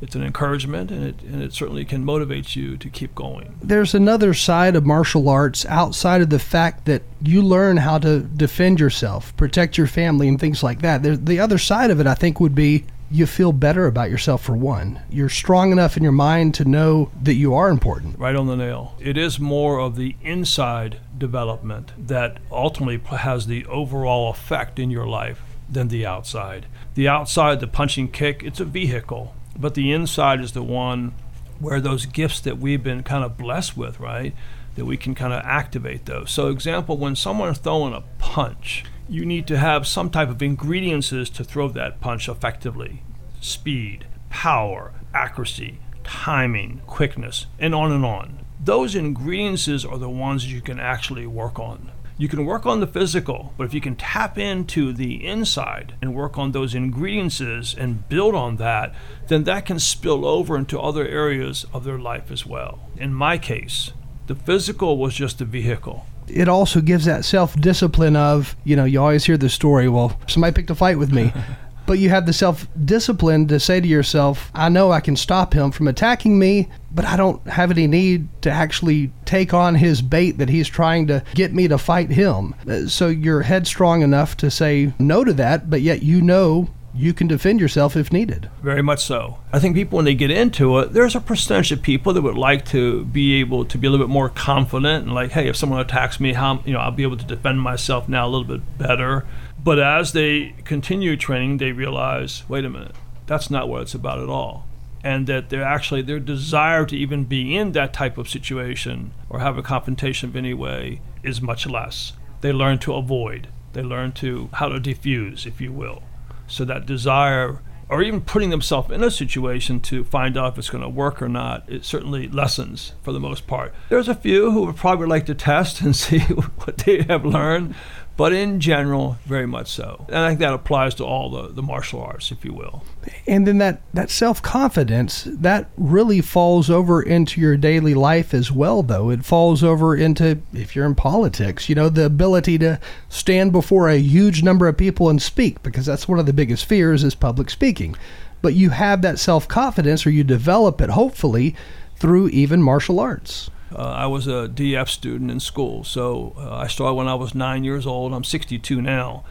It's 0.00 0.14
an 0.14 0.22
encouragement, 0.22 0.90
and 0.90 1.04
it, 1.04 1.22
and 1.22 1.42
it 1.42 1.52
certainly 1.52 1.84
can 1.84 2.04
motivate 2.04 2.54
you 2.54 2.76
to 2.76 2.88
keep 2.88 3.14
going. 3.14 3.58
There's 3.62 3.94
another 3.94 4.34
side 4.34 4.76
of 4.76 4.86
martial 4.86 5.28
arts 5.28 5.66
outside 5.66 6.20
of 6.20 6.30
the 6.30 6.38
fact 6.38 6.84
that 6.86 7.02
you 7.20 7.42
learn 7.42 7.78
how 7.78 7.98
to 7.98 8.20
defend 8.20 8.80
yourself, 8.80 9.36
protect 9.36 9.76
your 9.76 9.86
family, 9.86 10.28
and 10.28 10.38
things 10.38 10.62
like 10.62 10.82
that. 10.82 11.02
There, 11.02 11.16
the 11.16 11.40
other 11.40 11.58
side 11.58 11.90
of 11.90 12.00
it, 12.00 12.06
I 12.06 12.14
think, 12.14 12.38
would 12.40 12.54
be 12.54 12.84
you 13.10 13.26
feel 13.26 13.52
better 13.52 13.86
about 13.86 14.10
yourself 14.10 14.42
for 14.42 14.54
one. 14.54 15.00
You're 15.10 15.30
strong 15.30 15.72
enough 15.72 15.96
in 15.96 16.02
your 16.02 16.12
mind 16.12 16.54
to 16.56 16.64
know 16.64 17.10
that 17.22 17.34
you 17.34 17.54
are 17.54 17.70
important. 17.70 18.18
Right 18.18 18.36
on 18.36 18.46
the 18.46 18.56
nail. 18.56 18.94
It 19.00 19.16
is 19.16 19.40
more 19.40 19.80
of 19.80 19.96
the 19.96 20.16
inside 20.22 21.00
development 21.16 21.92
that 21.98 22.38
ultimately 22.52 22.98
has 23.16 23.46
the 23.46 23.64
overall 23.66 24.30
effect 24.30 24.78
in 24.78 24.90
your 24.90 25.06
life 25.06 25.40
than 25.70 25.88
the 25.88 26.04
outside. 26.04 26.66
The 26.94 27.08
outside, 27.08 27.60
the 27.60 27.66
punching 27.66 28.08
kick, 28.08 28.42
it's 28.42 28.60
a 28.60 28.64
vehicle, 28.64 29.34
but 29.58 29.74
the 29.74 29.92
inside 29.92 30.40
is 30.40 30.52
the 30.52 30.62
one 30.62 31.12
where 31.58 31.80
those 31.80 32.06
gifts 32.06 32.40
that 32.40 32.58
we've 32.58 32.82
been 32.82 33.02
kind 33.02 33.24
of 33.24 33.36
blessed 33.36 33.76
with, 33.76 33.98
right? 33.98 34.34
That 34.76 34.84
we 34.84 34.96
can 34.96 35.14
kind 35.14 35.32
of 35.32 35.44
activate 35.44 36.06
those. 36.06 36.30
So, 36.30 36.48
example, 36.48 36.96
when 36.96 37.16
someone's 37.16 37.58
throwing 37.58 37.94
a 37.94 38.04
punch, 38.18 38.84
you 39.08 39.24
need 39.26 39.46
to 39.48 39.58
have 39.58 39.86
some 39.86 40.10
type 40.10 40.28
of 40.28 40.42
ingredients 40.42 41.08
to 41.08 41.44
throw 41.44 41.68
that 41.70 42.00
punch 42.00 42.28
effectively 42.28 43.02
speed, 43.40 44.04
power, 44.30 44.92
accuracy, 45.14 45.78
timing, 46.04 46.82
quickness, 46.86 47.46
and 47.58 47.74
on 47.74 47.92
and 47.92 48.04
on. 48.04 48.38
Those 48.62 48.94
ingredients 48.94 49.84
are 49.84 49.98
the 49.98 50.10
ones 50.10 50.42
that 50.42 50.50
you 50.50 50.60
can 50.60 50.80
actually 50.80 51.26
work 51.26 51.58
on. 51.58 51.90
You 52.20 52.26
can 52.26 52.44
work 52.44 52.66
on 52.66 52.80
the 52.80 52.86
physical, 52.88 53.54
but 53.56 53.64
if 53.64 53.72
you 53.72 53.80
can 53.80 53.94
tap 53.94 54.36
into 54.36 54.92
the 54.92 55.24
inside 55.24 55.94
and 56.02 56.12
work 56.12 56.36
on 56.36 56.50
those 56.50 56.74
ingredients 56.74 57.40
and 57.40 58.08
build 58.08 58.34
on 58.34 58.56
that, 58.56 58.92
then 59.28 59.44
that 59.44 59.66
can 59.66 59.78
spill 59.78 60.26
over 60.26 60.56
into 60.56 60.80
other 60.80 61.06
areas 61.06 61.64
of 61.72 61.84
their 61.84 61.98
life 61.98 62.32
as 62.32 62.44
well. 62.44 62.80
In 62.96 63.14
my 63.14 63.38
case, 63.38 63.92
the 64.26 64.34
physical 64.34 64.98
was 64.98 65.14
just 65.14 65.40
a 65.40 65.44
vehicle. 65.44 66.06
It 66.26 66.48
also 66.48 66.80
gives 66.80 67.04
that 67.04 67.24
self 67.24 67.54
discipline 67.54 68.16
of, 68.16 68.56
you 68.64 68.74
know, 68.74 68.84
you 68.84 69.00
always 69.00 69.24
hear 69.24 69.38
the 69.38 69.48
story, 69.48 69.88
well, 69.88 70.20
somebody 70.26 70.52
picked 70.52 70.70
a 70.70 70.74
fight 70.74 70.98
with 70.98 71.12
me. 71.12 71.32
but 71.88 71.98
you 71.98 72.10
have 72.10 72.26
the 72.26 72.32
self 72.34 72.68
discipline 72.84 73.48
to 73.48 73.58
say 73.58 73.80
to 73.80 73.88
yourself, 73.88 74.50
I 74.54 74.68
know 74.68 74.92
I 74.92 75.00
can 75.00 75.16
stop 75.16 75.54
him 75.54 75.70
from 75.70 75.88
attacking 75.88 76.38
me, 76.38 76.68
but 76.92 77.06
I 77.06 77.16
don't 77.16 77.44
have 77.48 77.70
any 77.70 77.86
need 77.86 78.28
to 78.42 78.50
actually 78.50 79.10
take 79.24 79.54
on 79.54 79.74
his 79.74 80.02
bait 80.02 80.32
that 80.32 80.50
he's 80.50 80.68
trying 80.68 81.06
to 81.06 81.24
get 81.34 81.54
me 81.54 81.66
to 81.66 81.78
fight 81.78 82.10
him. 82.10 82.54
Uh, 82.68 82.86
So 82.86 83.08
you're 83.08 83.40
headstrong 83.40 84.02
enough 84.02 84.36
to 84.36 84.50
say 84.50 84.92
no 84.98 85.24
to 85.24 85.32
that, 85.32 85.70
but 85.70 85.80
yet 85.80 86.02
you 86.02 86.20
know 86.20 86.68
you 86.94 87.14
can 87.14 87.26
defend 87.26 87.60
yourself 87.60 87.96
if 87.96 88.12
needed. 88.12 88.50
Very 88.62 88.82
much 88.82 89.02
so. 89.04 89.38
I 89.52 89.58
think 89.58 89.74
people, 89.74 89.96
when 89.96 90.04
they 90.04 90.14
get 90.14 90.30
into 90.30 90.78
it, 90.80 90.92
there's 90.92 91.14
a 91.14 91.20
percentage 91.20 91.70
of 91.72 91.80
people 91.80 92.12
that 92.12 92.22
would 92.22 92.36
like 92.36 92.64
to 92.66 93.04
be 93.06 93.40
able 93.40 93.64
to 93.66 93.78
be 93.78 93.86
a 93.86 93.90
little 93.90 94.04
bit 94.04 94.12
more 94.12 94.28
confident 94.28 95.04
and 95.04 95.14
like, 95.14 95.30
hey, 95.30 95.48
if 95.48 95.56
someone 95.56 95.80
attacks 95.80 96.18
me, 96.20 96.32
how 96.32 96.60
you 96.66 96.72
know 96.72 96.80
I'll 96.80 96.90
be 96.90 97.04
able 97.04 97.16
to 97.16 97.24
defend 97.24 97.62
myself 97.62 98.08
now 98.08 98.26
a 98.26 98.28
little 98.28 98.46
bit 98.58 98.78
better. 98.78 99.24
But 99.68 99.80
as 99.80 100.12
they 100.12 100.54
continue 100.64 101.14
training, 101.18 101.58
they 101.58 101.72
realize, 101.72 102.42
wait 102.48 102.64
a 102.64 102.70
minute, 102.70 102.94
that's 103.26 103.50
not 103.50 103.68
what 103.68 103.82
it's 103.82 103.92
about 103.92 104.18
at 104.18 104.30
all. 104.30 104.66
And 105.04 105.26
that 105.26 105.50
they're 105.50 105.62
actually 105.62 106.00
their 106.00 106.20
desire 106.20 106.86
to 106.86 106.96
even 106.96 107.24
be 107.24 107.54
in 107.54 107.72
that 107.72 107.92
type 107.92 108.16
of 108.16 108.30
situation 108.30 109.12
or 109.28 109.40
have 109.40 109.58
a 109.58 109.62
confrontation 109.62 110.30
of 110.30 110.36
any 110.36 110.54
way 110.54 111.02
is 111.22 111.42
much 111.42 111.66
less. 111.66 112.14
They 112.40 112.50
learn 112.50 112.78
to 112.78 112.94
avoid. 112.94 113.48
They 113.74 113.82
learn 113.82 114.12
to 114.12 114.48
how 114.54 114.70
to 114.70 114.80
diffuse, 114.80 115.44
if 115.44 115.60
you 115.60 115.70
will. 115.70 116.02
So 116.46 116.64
that 116.64 116.86
desire, 116.86 117.60
or 117.90 118.02
even 118.02 118.22
putting 118.22 118.48
themselves 118.48 118.90
in 118.90 119.02
a 119.02 119.10
situation 119.10 119.80
to 119.80 120.02
find 120.02 120.38
out 120.38 120.54
if 120.54 120.58
it's 120.60 120.70
going 120.70 120.82
to 120.82 120.88
work 120.88 121.20
or 121.20 121.28
not, 121.28 121.68
it 121.68 121.84
certainly 121.84 122.26
lessens 122.26 122.94
for 123.02 123.12
the 123.12 123.20
most 123.20 123.46
part. 123.46 123.74
There's 123.90 124.08
a 124.08 124.14
few 124.14 124.50
who 124.50 124.64
would 124.64 124.76
probably 124.76 125.08
like 125.08 125.26
to 125.26 125.34
test 125.34 125.80
and 125.82 125.94
see 125.94 126.20
what 126.64 126.78
they 126.78 127.02
have 127.02 127.26
learned, 127.26 127.74
but 128.18 128.32
in 128.32 128.58
general, 128.58 129.16
very 129.26 129.46
much 129.46 129.68
so. 129.68 130.04
And 130.08 130.16
I 130.16 130.28
think 130.30 130.40
that 130.40 130.52
applies 130.52 130.92
to 130.96 131.04
all 131.04 131.30
the, 131.30 131.52
the 131.52 131.62
martial 131.62 132.02
arts, 132.02 132.32
if 132.32 132.44
you 132.44 132.52
will. 132.52 132.82
And 133.28 133.46
then 133.46 133.58
that, 133.58 133.80
that 133.94 134.10
self 134.10 134.42
confidence, 134.42 135.22
that 135.30 135.70
really 135.76 136.20
falls 136.20 136.68
over 136.68 137.00
into 137.00 137.40
your 137.40 137.56
daily 137.56 137.94
life 137.94 138.34
as 138.34 138.50
well, 138.50 138.82
though. 138.82 139.08
It 139.08 139.24
falls 139.24 139.62
over 139.62 139.94
into, 139.94 140.40
if 140.52 140.74
you're 140.74 140.84
in 140.84 140.96
politics, 140.96 141.68
you 141.68 141.76
know, 141.76 141.88
the 141.88 142.06
ability 142.06 142.58
to 142.58 142.80
stand 143.08 143.52
before 143.52 143.88
a 143.88 143.98
huge 143.98 144.42
number 144.42 144.66
of 144.66 144.76
people 144.76 145.08
and 145.08 145.22
speak, 145.22 145.62
because 145.62 145.86
that's 145.86 146.08
one 146.08 146.18
of 146.18 146.26
the 146.26 146.32
biggest 146.32 146.64
fears 146.64 147.04
is 147.04 147.14
public 147.14 147.48
speaking. 147.48 147.94
But 148.42 148.54
you 148.54 148.70
have 148.70 149.00
that 149.02 149.20
self 149.20 149.46
confidence, 149.46 150.04
or 150.04 150.10
you 150.10 150.24
develop 150.24 150.80
it, 150.80 150.90
hopefully, 150.90 151.54
through 151.94 152.30
even 152.30 152.64
martial 152.64 152.98
arts. 152.98 153.48
Uh, 153.74 153.82
I 153.82 154.06
was 154.06 154.26
a 154.26 154.48
DF 154.48 154.88
student 154.88 155.30
in 155.30 155.40
school, 155.40 155.84
so 155.84 156.34
uh, 156.38 156.56
I 156.56 156.66
started 156.68 156.94
when 156.94 157.08
I 157.08 157.14
was 157.14 157.34
nine 157.34 157.64
years 157.64 157.86
old. 157.86 158.14
I'm 158.14 158.24
62 158.24 158.80
now. 158.80 159.24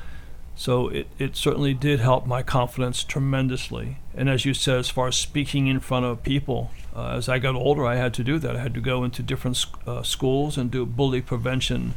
So 0.56 0.88
it, 0.90 1.08
it 1.20 1.36
certainly 1.36 1.76
did 1.76 2.00
help 2.00 2.26
my 2.26 2.42
confidence 2.42 3.04
tremendously. 3.04 3.98
And 4.16 4.28
as 4.28 4.44
you 4.44 4.56
said, 4.56 4.80
as 4.80 4.90
far 4.90 5.08
as 5.08 5.16
speaking 5.16 5.68
in 5.68 5.80
front 5.80 6.06
of 6.06 6.24
people, 6.24 6.72
uh, 6.96 7.10
as 7.10 7.30
I 7.30 7.38
got 7.38 7.54
older, 7.54 7.86
I 7.86 7.96
had 7.96 8.14
to 8.16 8.24
do 8.24 8.40
that. 8.40 8.56
I 8.56 8.60
had 8.60 8.74
to 8.74 8.82
go 8.82 9.04
into 9.04 9.22
different 9.22 9.64
uh, 9.86 10.02
schools 10.02 10.58
and 10.58 10.72
do 10.72 10.84
bully 10.84 11.22
prevention 11.22 11.94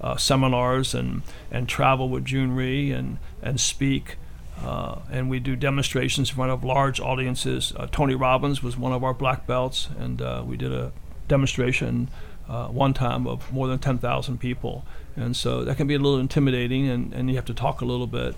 uh, 0.00 0.16
seminars 0.16 0.94
and, 0.94 1.22
and 1.50 1.68
travel 1.68 2.08
with 2.08 2.24
Jhoon 2.24 2.54
Rhee 2.56 2.92
and, 2.92 3.18
and 3.42 3.58
speak. 3.58 4.16
Uh, 4.62 5.00
and 5.10 5.28
we 5.28 5.40
do 5.40 5.56
demonstrations 5.56 6.30
in 6.30 6.36
front 6.36 6.52
of 6.52 6.62
large 6.62 7.00
audiences. 7.00 7.72
Uh, 7.76 7.88
Tony 7.90 8.14
Robbins 8.14 8.62
was 8.62 8.76
one 8.76 8.92
of 8.92 9.02
our 9.02 9.12
black 9.12 9.44
belts, 9.44 9.88
and 9.98 10.22
uh, 10.22 10.44
we 10.46 10.56
did 10.56 10.72
a 10.72 10.92
demonstration 11.28 12.08
uh, 12.48 12.68
one 12.68 12.92
time 12.94 13.26
of 13.26 13.50
more 13.52 13.66
than 13.68 13.78
10,000 13.78 14.38
people. 14.38 14.84
And 15.16 15.36
so 15.36 15.64
that 15.64 15.76
can 15.76 15.86
be 15.86 15.94
a 15.94 15.98
little 15.98 16.18
intimidating, 16.18 16.88
and, 16.88 17.12
and 17.12 17.30
you 17.30 17.36
have 17.36 17.44
to 17.46 17.54
talk 17.54 17.80
a 17.80 17.84
little 17.84 18.06
bit. 18.06 18.34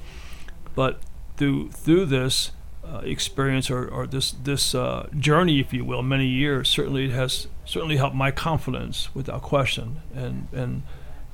But 0.74 1.00
through 1.36 1.70
through 1.70 2.06
this 2.06 2.50
uh, 2.84 2.98
experience 2.98 3.70
or, 3.70 3.88
or 3.88 4.06
this 4.06 4.30
this 4.30 4.74
uh, 4.74 5.08
journey, 5.18 5.58
if 5.58 5.72
you 5.72 5.84
will, 5.84 6.02
many 6.02 6.26
years, 6.26 6.68
certainly 6.68 7.06
it 7.06 7.12
has 7.12 7.48
certainly 7.64 7.96
helped 7.96 8.14
my 8.14 8.30
confidence 8.30 9.14
without 9.14 9.40
question, 9.42 10.02
and 10.14 10.48
and 10.52 10.82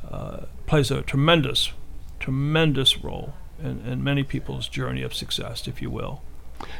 uh, 0.08 0.42
plays 0.66 0.90
a 0.92 1.02
tremendous, 1.02 1.72
tremendous 2.20 2.98
role 2.98 3.34
in, 3.60 3.80
in 3.80 4.04
many 4.04 4.22
people's 4.22 4.68
journey 4.68 5.02
of 5.02 5.12
success, 5.12 5.66
if 5.66 5.82
you 5.82 5.90
will. 5.90 6.22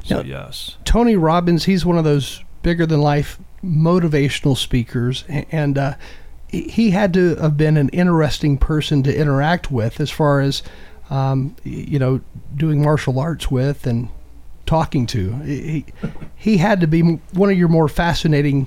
So 0.05 0.19
Now- 0.19 0.23
yes. 0.23 0.77
Tony 0.85 1.17
Robbins, 1.17 1.65
he's 1.65 1.85
one 1.85 1.99
of 1.99 2.05
those 2.05 2.45
bigger 2.63 2.87
than 2.87 3.01
life 3.01 3.39
motivational 3.65 4.57
speakers, 4.57 5.25
and 5.29 5.79
uh, 5.79 5.95
he- 6.49 6.91
had 6.91 7.15
to 7.15 7.37
have 7.37 7.57
been 7.57 7.77
an 7.77 7.89
interesting 7.91 8.59
person 8.59 9.03
to 9.05 9.17
interact 9.17 9.71
with 9.71 10.01
as 10.01 10.11
far 10.11 10.41
as 10.41 10.63
um, 11.11 11.57
you 11.65 11.99
know 11.99 12.21
doing 12.57 12.83
martial 12.83 13.19
arts 13.19 13.51
with 13.51 13.87
and 13.87 14.09
talking 14.67 15.07
to. 15.07 15.33
He 15.43 15.85
he 16.37 16.57
had 16.59 16.81
to 16.81 16.87
be 16.87 17.03
one 17.03 17.51
of 17.51 17.57
your 17.59 17.69
more 17.69 17.89
fascinating 17.89 18.67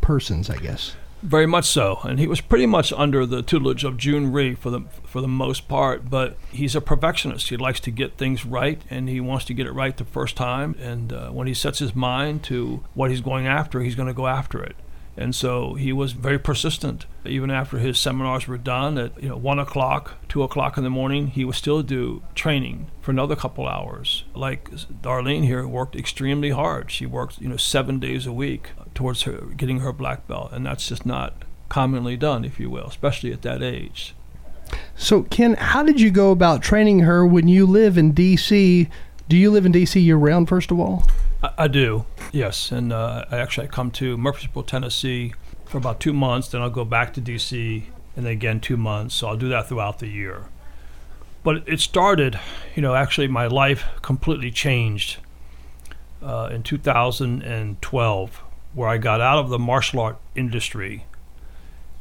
persons, 0.00 0.50
I 0.50 0.56
guess. 0.56 0.94
Very 1.24 1.46
much 1.46 1.64
so, 1.64 2.00
and 2.02 2.18
he 2.18 2.26
was 2.26 2.42
pretty 2.42 2.66
much 2.66 2.92
under 2.92 3.24
the 3.24 3.40
tutelage 3.40 3.82
of 3.82 3.96
Jhoon 3.96 4.30
Rhee 4.30 4.54
for 4.54 4.68
the 4.68 4.82
for 5.04 5.22
the 5.22 5.28
most 5.28 5.68
part. 5.68 6.10
But 6.10 6.36
he's 6.50 6.76
a 6.76 6.82
perfectionist. 6.82 7.48
He 7.48 7.56
likes 7.56 7.80
to 7.80 7.90
get 7.90 8.18
things 8.18 8.44
right, 8.44 8.82
and 8.90 9.08
he 9.08 9.20
wants 9.20 9.46
to 9.46 9.54
get 9.54 9.66
it 9.66 9.72
right 9.72 9.96
the 9.96 10.04
first 10.04 10.36
time. 10.36 10.76
And 10.78 11.14
uh, 11.14 11.30
when 11.30 11.46
he 11.46 11.54
sets 11.54 11.78
his 11.78 11.94
mind 11.94 12.42
to 12.44 12.84
what 12.92 13.10
he's 13.10 13.22
going 13.22 13.46
after, 13.46 13.80
he's 13.80 13.94
going 13.94 14.08
to 14.08 14.12
go 14.12 14.26
after 14.26 14.62
it. 14.62 14.76
And 15.16 15.34
so 15.34 15.74
he 15.74 15.94
was 15.94 16.12
very 16.12 16.38
persistent. 16.38 17.06
Even 17.24 17.50
after 17.50 17.78
his 17.78 17.98
seminars 17.98 18.46
were 18.46 18.58
done 18.58 18.98
at 18.98 19.22
you 19.22 19.30
know 19.30 19.38
one 19.38 19.58
o'clock, 19.58 20.16
two 20.28 20.42
o'clock 20.42 20.76
in 20.76 20.84
the 20.84 20.90
morning, 20.90 21.28
he 21.28 21.46
would 21.46 21.54
still 21.54 21.82
do 21.82 22.22
training 22.34 22.90
for 23.00 23.12
another 23.12 23.34
couple 23.34 23.66
hours. 23.66 24.24
Like 24.34 24.70
Darlene 24.70 25.44
here 25.44 25.66
worked 25.66 25.96
extremely 25.96 26.50
hard. 26.50 26.90
She 26.90 27.06
worked 27.06 27.40
you 27.40 27.48
know 27.48 27.56
seven 27.56 27.98
days 27.98 28.26
a 28.26 28.32
week 28.32 28.72
towards 28.94 29.22
her 29.22 29.46
getting 29.56 29.80
her 29.80 29.92
black 29.92 30.26
belt, 30.26 30.50
and 30.52 30.64
that's 30.64 30.88
just 30.88 31.04
not 31.04 31.34
commonly 31.68 32.16
done, 32.16 32.44
if 32.44 32.60
you 32.60 32.70
will, 32.70 32.86
especially 32.86 33.32
at 33.32 33.42
that 33.42 33.62
age. 33.62 34.14
So, 34.96 35.22
Ken, 35.24 35.54
how 35.54 35.82
did 35.82 36.00
you 36.00 36.10
go 36.10 36.30
about 36.30 36.62
training 36.62 37.00
her 37.00 37.26
when 37.26 37.48
you 37.48 37.66
live 37.66 37.98
in 37.98 38.12
D.C.? 38.12 38.88
Do 39.28 39.36
you 39.36 39.50
live 39.50 39.66
in 39.66 39.72
D.C. 39.72 40.00
year 40.00 40.16
round, 40.16 40.48
first 40.48 40.70
of 40.70 40.78
all? 40.78 41.04
I, 41.42 41.52
I 41.58 41.68
do, 41.68 42.06
yes, 42.32 42.70
and 42.70 42.92
uh, 42.92 43.24
I 43.30 43.38
actually 43.38 43.66
I 43.66 43.70
come 43.70 43.90
to 43.92 44.16
Murfreesboro, 44.16 44.62
Tennessee, 44.64 45.34
for 45.64 45.78
about 45.78 46.00
two 46.00 46.12
months. 46.12 46.48
Then 46.48 46.62
I'll 46.62 46.70
go 46.70 46.84
back 46.84 47.12
to 47.14 47.20
D.C. 47.20 47.88
and 48.16 48.24
then 48.24 48.32
again 48.32 48.60
two 48.60 48.76
months. 48.76 49.14
So 49.14 49.28
I'll 49.28 49.36
do 49.36 49.48
that 49.48 49.68
throughout 49.68 49.98
the 49.98 50.08
year. 50.08 50.44
But 51.42 51.68
it 51.68 51.80
started, 51.80 52.40
you 52.74 52.82
know, 52.82 52.94
actually 52.94 53.28
my 53.28 53.46
life 53.46 53.84
completely 54.00 54.50
changed 54.50 55.18
uh, 56.22 56.48
in 56.50 56.62
2012, 56.62 58.42
where 58.74 58.88
I 58.88 58.98
got 58.98 59.20
out 59.20 59.38
of 59.38 59.48
the 59.48 59.58
martial 59.58 60.00
art 60.00 60.18
industry 60.34 61.06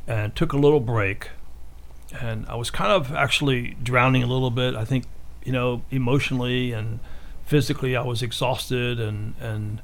and 0.08 0.36
took 0.36 0.54
a 0.54 0.58
little 0.58 0.80
break. 0.80 1.30
And 2.20 2.46
I 2.48 2.56
was 2.56 2.70
kind 2.70 2.92
of 2.92 3.14
actually 3.14 3.78
drowning 3.82 4.24
a 4.24 4.28
little 4.28 4.52
bit. 4.52 4.76
I 4.76 4.86
think, 4.86 5.06
you 5.44 5.52
know, 5.52 5.84
emotionally 5.92 6.72
and 6.72 7.00
physically 7.46 7.96
I 7.96 8.02
was 8.02 8.22
exhausted 8.22 9.00
and 9.00 9.36
and 9.40 9.82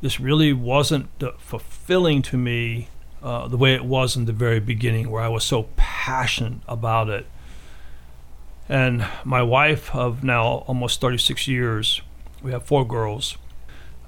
this 0.00 0.18
really 0.18 0.52
wasn't 0.52 1.10
fulfilling 1.38 2.22
to 2.22 2.38
me 2.38 2.88
uh, 3.22 3.48
the 3.48 3.56
way 3.56 3.74
it 3.74 3.84
was 3.84 4.16
in 4.16 4.24
the 4.24 4.32
very 4.32 4.60
beginning 4.60 5.10
where 5.10 5.22
I 5.22 5.28
was 5.28 5.44
so 5.44 5.68
passionate 5.76 6.60
about 6.66 7.08
it 7.10 7.26
and 8.68 9.06
my 9.24 9.42
wife 9.42 9.94
of 9.94 10.24
now 10.24 10.64
almost 10.66 11.00
36 11.00 11.46
years 11.48 12.00
we 12.42 12.52
have 12.52 12.64
four 12.64 12.86
girls 12.86 13.36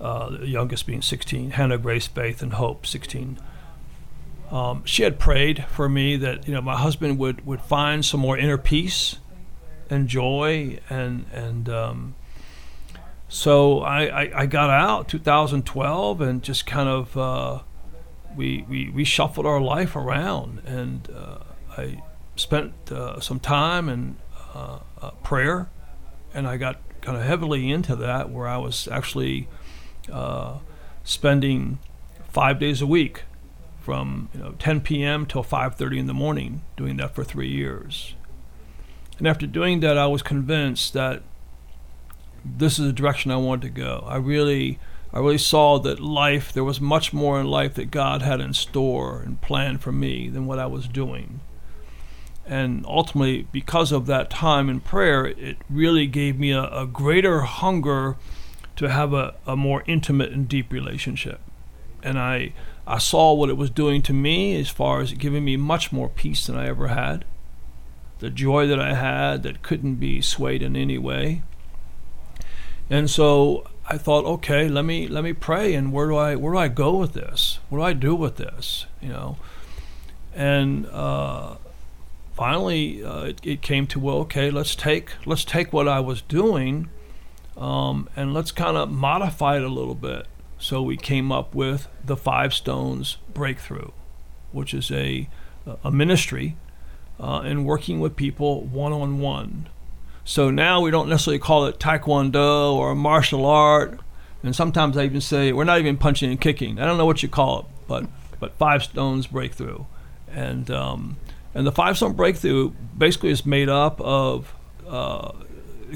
uh, 0.03 0.31
the 0.31 0.49
youngest 0.49 0.87
being 0.87 1.01
16 1.01 1.53
Hannah 1.53 1.79
Grace 1.79 2.07
Faith 2.07 2.43
and 2.43 2.55
Hope 2.55 2.87
16 2.87 3.39
um, 4.51 4.85
she 4.85 5.03
had 5.03 5.19
prayed 5.19 5.65
for 5.65 5.89
me 5.89 6.17
that 6.17 6.47
you 6.47 6.53
know 6.53 6.61
my 6.61 6.77
husband 6.77 7.19
would, 7.19 7.47
would 7.47 7.63
find 7.63 8.05
some 8.05 8.21
more 8.21 8.37
inner 8.37 8.59
peace 8.59 9.17
and 9.89 10.09
joy 10.09 10.79
and 10.91 11.25
and 11.33 11.69
um, 11.69 12.15
so 13.29 13.81
I, 13.81 14.25
I, 14.25 14.41
I 14.43 14.47
got 14.47 14.69
out 14.69 15.09
2012 15.09 16.21
and 16.21 16.43
just 16.43 16.67
kind 16.67 16.89
of 16.89 17.17
uh, 17.17 17.61
we, 18.37 18.67
we 18.69 18.91
we 18.91 19.05
shuffled 19.05 19.47
our 19.47 19.61
life 19.61 19.97
around 19.97 20.61
and 20.67 21.09
uh, 21.11 21.39
I 21.77 22.03
spent 22.37 22.93
uh, 22.93 23.21
some 23.21 23.41
time 23.41 23.89
in 23.89 24.17
uh, 24.55 24.81
prayer 25.23 25.71
and 26.35 26.47
I 26.47 26.59
got 26.59 26.79
kind 27.01 27.17
of 27.17 27.25
heavily 27.25 27.71
into 27.71 27.97
that 27.97 28.29
where 28.29 28.47
I 28.47 28.59
was 28.59 28.87
actually 28.89 29.49
uh, 30.11 30.59
spending 31.05 31.79
five 32.29 32.59
days 32.59 32.81
a 32.81 32.87
week 32.87 33.25
from 33.81 34.29
you 34.33 34.41
know 34.41 34.55
10 34.59 34.81
p.m. 34.81 35.27
till 35.27 35.45
5:30 35.45 35.99
in 35.99 36.07
the 36.07 36.15
morning 36.15 36.63
doing 36.77 36.97
that 36.99 37.15
for 37.15 37.25
three 37.25 37.49
years 37.49 38.15
and 39.19 39.27
after 39.27 39.47
doing 39.47 39.81
that 39.81 39.99
I 39.99 40.07
was 40.07 40.23
convinced 40.23 40.93
that 40.95 41.23
this 42.45 42.79
is 42.79 42.87
the 42.87 42.93
direction 42.93 43.31
I 43.31 43.37
wanted 43.37 43.63
to 43.63 43.81
go. 43.81 44.05
I 44.07 44.17
really, 44.17 44.79
I 45.13 45.19
really 45.19 45.39
saw 45.39 45.79
that 45.81 46.01
life, 46.01 46.53
there 46.53 46.65
was 46.65 46.81
much 46.81 47.13
more 47.13 47.41
in 47.41 47.47
life 47.47 47.75
that 47.75 47.91
God 47.91 48.23
had 48.23 48.41
in 48.41 48.55
store 48.55 49.23
and 49.23 49.41
planned 49.41 49.81
for 49.81 49.93
me 49.93 50.29
than 50.29 50.47
what 50.47 50.59
I 50.59 50.67
was 50.67 50.89
doing. 50.89 51.41
And 52.45 52.85
ultimately, 52.87 53.47
because 53.53 53.93
of 53.93 54.07
that 54.07 54.29
time 54.29 54.69
in 54.69 54.81
prayer, 54.81 55.27
it 55.27 55.59
really 55.71 56.07
gave 56.07 56.39
me 56.39 56.51
a, 56.51 56.65
a 56.65 56.87
greater 56.87 57.43
hunger 57.43 58.17
to 58.77 58.89
have 58.89 59.13
a, 59.13 59.35
a 59.47 59.57
more 59.57 59.85
intimate 59.87 60.33
and 60.33 60.49
deep 60.49 60.73
relationship. 60.73 61.41
And 62.03 62.19
I, 62.19 62.53
I 62.87 62.99
saw 62.99 63.33
what 63.33 63.49
it 63.49 63.57
was 63.57 63.71
doing 63.71 64.03
to 64.03 64.13
me 64.13 64.59
as 64.59 64.69
far 64.69 65.01
as 65.01 65.13
giving 65.13 65.45
me 65.45 65.57
much 65.57 65.93
more 65.93 66.09
peace 66.09 66.47
than 66.47 66.57
I 66.57 66.67
ever 66.67 66.89
had. 66.89 67.25
The 68.19 68.31
joy 68.31 68.67
that 68.67 68.81
I 68.81 68.95
had 68.95 69.43
that 69.43 69.63
couldn't 69.63 69.97
be 69.97 70.21
swayed 70.21 70.63
in 70.63 70.77
any 70.77 70.99
way. 70.99 71.43
And 72.91 73.09
so 73.09 73.67
I 73.87 73.99
thought, 73.99 74.25
okay, 74.25 74.69
let 74.69 74.85
me 74.85 75.09
let 75.09 75.25
me 75.25 75.33
pray 75.33 75.75
and 75.75 75.93
where 75.93 76.07
do 76.07 76.17
I 76.17 76.37
where 76.37 76.53
do 76.53 76.59
I 76.59 76.69
go 76.69 76.97
with 76.97 77.15
this? 77.15 77.59
What 77.69 77.79
do 77.79 77.83
I 77.83 77.93
do 77.93 78.15
with 78.15 78.37
this? 78.37 78.87
You 79.01 79.09
know, 79.09 79.37
and 80.35 80.87
uh, 80.87 81.57
finally 82.33 83.05
uh, 83.05 83.25
it, 83.25 83.41
it, 83.43 83.63
came 83.63 83.87
to 83.89 83.99
well, 83.99 84.19
okay, 84.19 84.51
let's 84.51 84.77
take 84.77 85.11
let's 85.27 85.45
take 85.45 85.73
what 85.73 85.89
I 85.89 86.01
was 86.01 86.23
doing, 86.23 86.91
um, 87.63 88.09
and 88.17 88.35
let's 88.35 88.51
kind 88.51 88.77
of 88.77 88.91
modify 88.91 89.57
it 89.57 89.63
a 89.63 89.69
little 89.69 89.95
bit. 89.95 90.27
So 90.59 90.83
we 90.83 90.97
came 90.97 91.31
up 91.31 91.55
with 91.55 91.89
the 92.05 92.17
Five 92.17 92.53
Stones 92.53 93.19
Breakthrough, 93.33 93.91
which 94.51 94.75
is 94.75 94.91
a 94.91 95.29
a 95.85 95.93
ministry 95.93 96.57
uh, 97.21 97.43
in 97.45 97.65
working 97.65 98.01
with 98.01 98.17
people 98.17 98.63
one 98.63 98.93
on 98.93 99.21
one. 99.21 99.69
So 100.25 100.51
now 100.51 100.81
we 100.81 100.91
don't 100.91 101.09
necessarily 101.09 101.39
call 101.39 101.67
it 101.67 101.79
Taekwondo 101.79 102.73
or 102.73 102.97
martial 102.97 103.47
art. 103.47 104.01
And 104.43 104.57
sometimes 104.57 104.97
I 104.97 105.05
even 105.05 105.21
say 105.21 105.53
we're 105.53 105.63
not 105.63 105.79
even 105.79 105.97
punching 105.97 106.31
and 106.31 106.41
kicking. 106.41 106.81
I 106.81 106.85
don't 106.85 106.99
know 106.99 107.07
what 107.07 107.23
you 107.23 107.29
call 107.29 107.61
it, 107.61 107.67
but 107.87 108.07
but 108.41 108.55
five 108.59 108.83
stones 108.83 109.29
breakthrough, 109.29 109.85
and 110.29 110.69
um, 110.69 111.17
and 111.55 111.65
the 111.65 111.71
five 111.71 111.97
stone 111.97 112.15
breakthrough 112.15 112.73
basically 112.99 113.31
is 113.31 113.47
made 113.47 113.69
up 113.69 114.01
of 114.01 114.53
uh, 114.89 115.31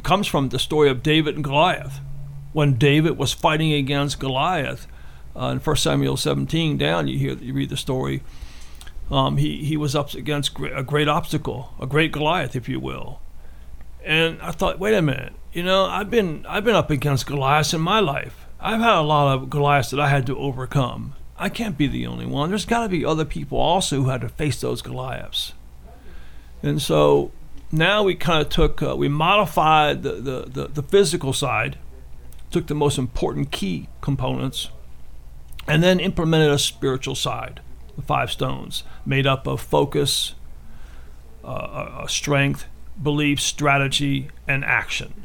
comes 0.02 0.26
from 0.26 0.48
the 0.48 0.58
story 0.58 0.88
of 0.88 1.02
David 1.02 1.34
and 1.34 1.44
Goliath. 1.44 2.00
When 2.52 2.74
David 2.74 3.18
was 3.18 3.32
fighting 3.32 3.72
against 3.72 4.18
Goliath 4.18 4.86
uh, 5.34 5.46
in 5.46 5.58
1 5.58 5.76
Samuel 5.76 6.16
17 6.16 6.78
down, 6.78 7.08
you 7.08 7.18
hear 7.18 7.34
you 7.34 7.52
read 7.52 7.68
the 7.68 7.76
story. 7.76 8.22
Um, 9.10 9.36
he 9.36 9.64
he 9.64 9.76
was 9.76 9.94
up 9.94 10.14
against 10.14 10.58
a 10.58 10.82
great 10.82 11.08
obstacle, 11.08 11.74
a 11.80 11.86
great 11.86 12.12
Goliath, 12.12 12.56
if 12.56 12.68
you 12.68 12.80
will, 12.80 13.20
and 14.04 14.40
I 14.40 14.52
thought, 14.52 14.78
wait 14.78 14.94
a 14.94 15.02
minute, 15.02 15.32
you 15.52 15.62
know, 15.62 15.86
I've 15.86 16.10
been 16.10 16.46
I've 16.48 16.64
been 16.64 16.74
up 16.74 16.90
against 16.90 17.26
Goliath 17.26 17.74
in 17.74 17.80
my 17.80 18.00
life. 18.00 18.46
I've 18.60 18.80
had 18.80 18.94
a 18.94 19.02
lot 19.02 19.34
of 19.34 19.50
Goliaths 19.50 19.90
that 19.90 20.00
I 20.00 20.08
had 20.08 20.26
to 20.26 20.38
overcome. 20.38 21.14
I 21.38 21.48
can't 21.48 21.76
be 21.76 21.86
the 21.86 22.06
only 22.06 22.26
one. 22.26 22.48
There's 22.48 22.64
got 22.64 22.84
to 22.84 22.88
be 22.88 23.04
other 23.04 23.24
people 23.24 23.58
also 23.58 23.96
who 23.96 24.08
had 24.08 24.22
to 24.22 24.28
face 24.28 24.60
those 24.60 24.80
Goliaths. 24.80 25.52
And 26.62 26.80
so 26.80 27.32
now 27.72 28.02
we 28.02 28.14
kind 28.14 28.42
of 28.42 28.48
took 28.48 28.82
uh, 28.82 28.96
we 28.96 29.08
modified 29.08 30.02
the, 30.02 30.12
the, 30.12 30.44
the, 30.48 30.68
the 30.68 30.82
physical 30.82 31.32
side, 31.32 31.78
took 32.50 32.66
the 32.66 32.74
most 32.74 32.98
important 32.98 33.50
key 33.50 33.88
components, 34.00 34.70
and 35.66 35.82
then 35.82 36.00
implemented 36.00 36.50
a 36.50 36.58
spiritual 36.58 37.14
side, 37.14 37.60
the 37.96 38.02
five 38.02 38.30
stones, 38.30 38.84
made 39.04 39.26
up 39.26 39.46
of 39.46 39.60
focus, 39.60 40.34
uh, 41.44 41.48
uh, 41.48 42.06
strength, 42.06 42.66
belief, 43.02 43.40
strategy, 43.40 44.28
and 44.46 44.64
action. 44.64 45.24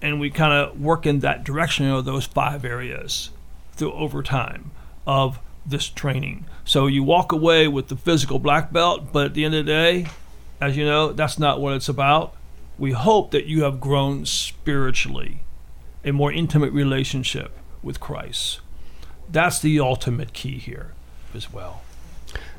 And 0.00 0.20
we 0.20 0.30
kind 0.30 0.52
of 0.52 0.80
work 0.80 1.06
in 1.06 1.20
that 1.20 1.44
direction 1.44 1.86
of 1.86 2.04
those 2.04 2.26
five 2.26 2.64
areas 2.64 3.30
through 3.72 3.92
over 3.92 4.22
time 4.22 4.70
of 5.06 5.40
this 5.66 5.88
training. 5.88 6.46
So 6.64 6.86
you 6.86 7.02
walk 7.02 7.32
away 7.32 7.68
with 7.68 7.88
the 7.88 7.96
physical 7.96 8.38
black 8.38 8.72
belt, 8.72 9.12
but 9.12 9.26
at 9.26 9.34
the 9.34 9.44
end 9.44 9.54
of 9.54 9.66
the 9.66 9.72
day, 9.72 10.06
as 10.60 10.76
you 10.76 10.84
know, 10.84 11.12
that's 11.12 11.38
not 11.38 11.60
what 11.60 11.74
it's 11.74 11.88
about. 11.88 12.34
We 12.78 12.92
hope 12.92 13.30
that 13.32 13.46
you 13.46 13.64
have 13.64 13.80
grown 13.80 14.24
spiritually, 14.26 15.40
a 16.04 16.12
more 16.12 16.32
intimate 16.32 16.72
relationship 16.72 17.56
with 17.82 18.00
Christ. 18.00 18.60
That's 19.30 19.60
the 19.60 19.78
ultimate 19.80 20.32
key 20.32 20.58
here 20.58 20.92
as 21.34 21.52
well. 21.52 21.82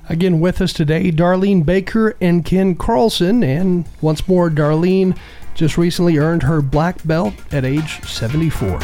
Again, 0.07 0.39
with 0.39 0.61
us 0.61 0.73
today, 0.73 1.11
Darlene 1.11 1.65
Baker 1.65 2.15
and 2.19 2.43
Ken 2.43 2.75
Carlson. 2.75 3.43
And 3.43 3.85
once 4.01 4.27
more, 4.27 4.49
Darlene 4.49 5.17
just 5.53 5.77
recently 5.77 6.17
earned 6.17 6.43
her 6.43 6.61
black 6.61 7.05
belt 7.05 7.33
at 7.53 7.63
age 7.63 8.01
74. 8.03 8.79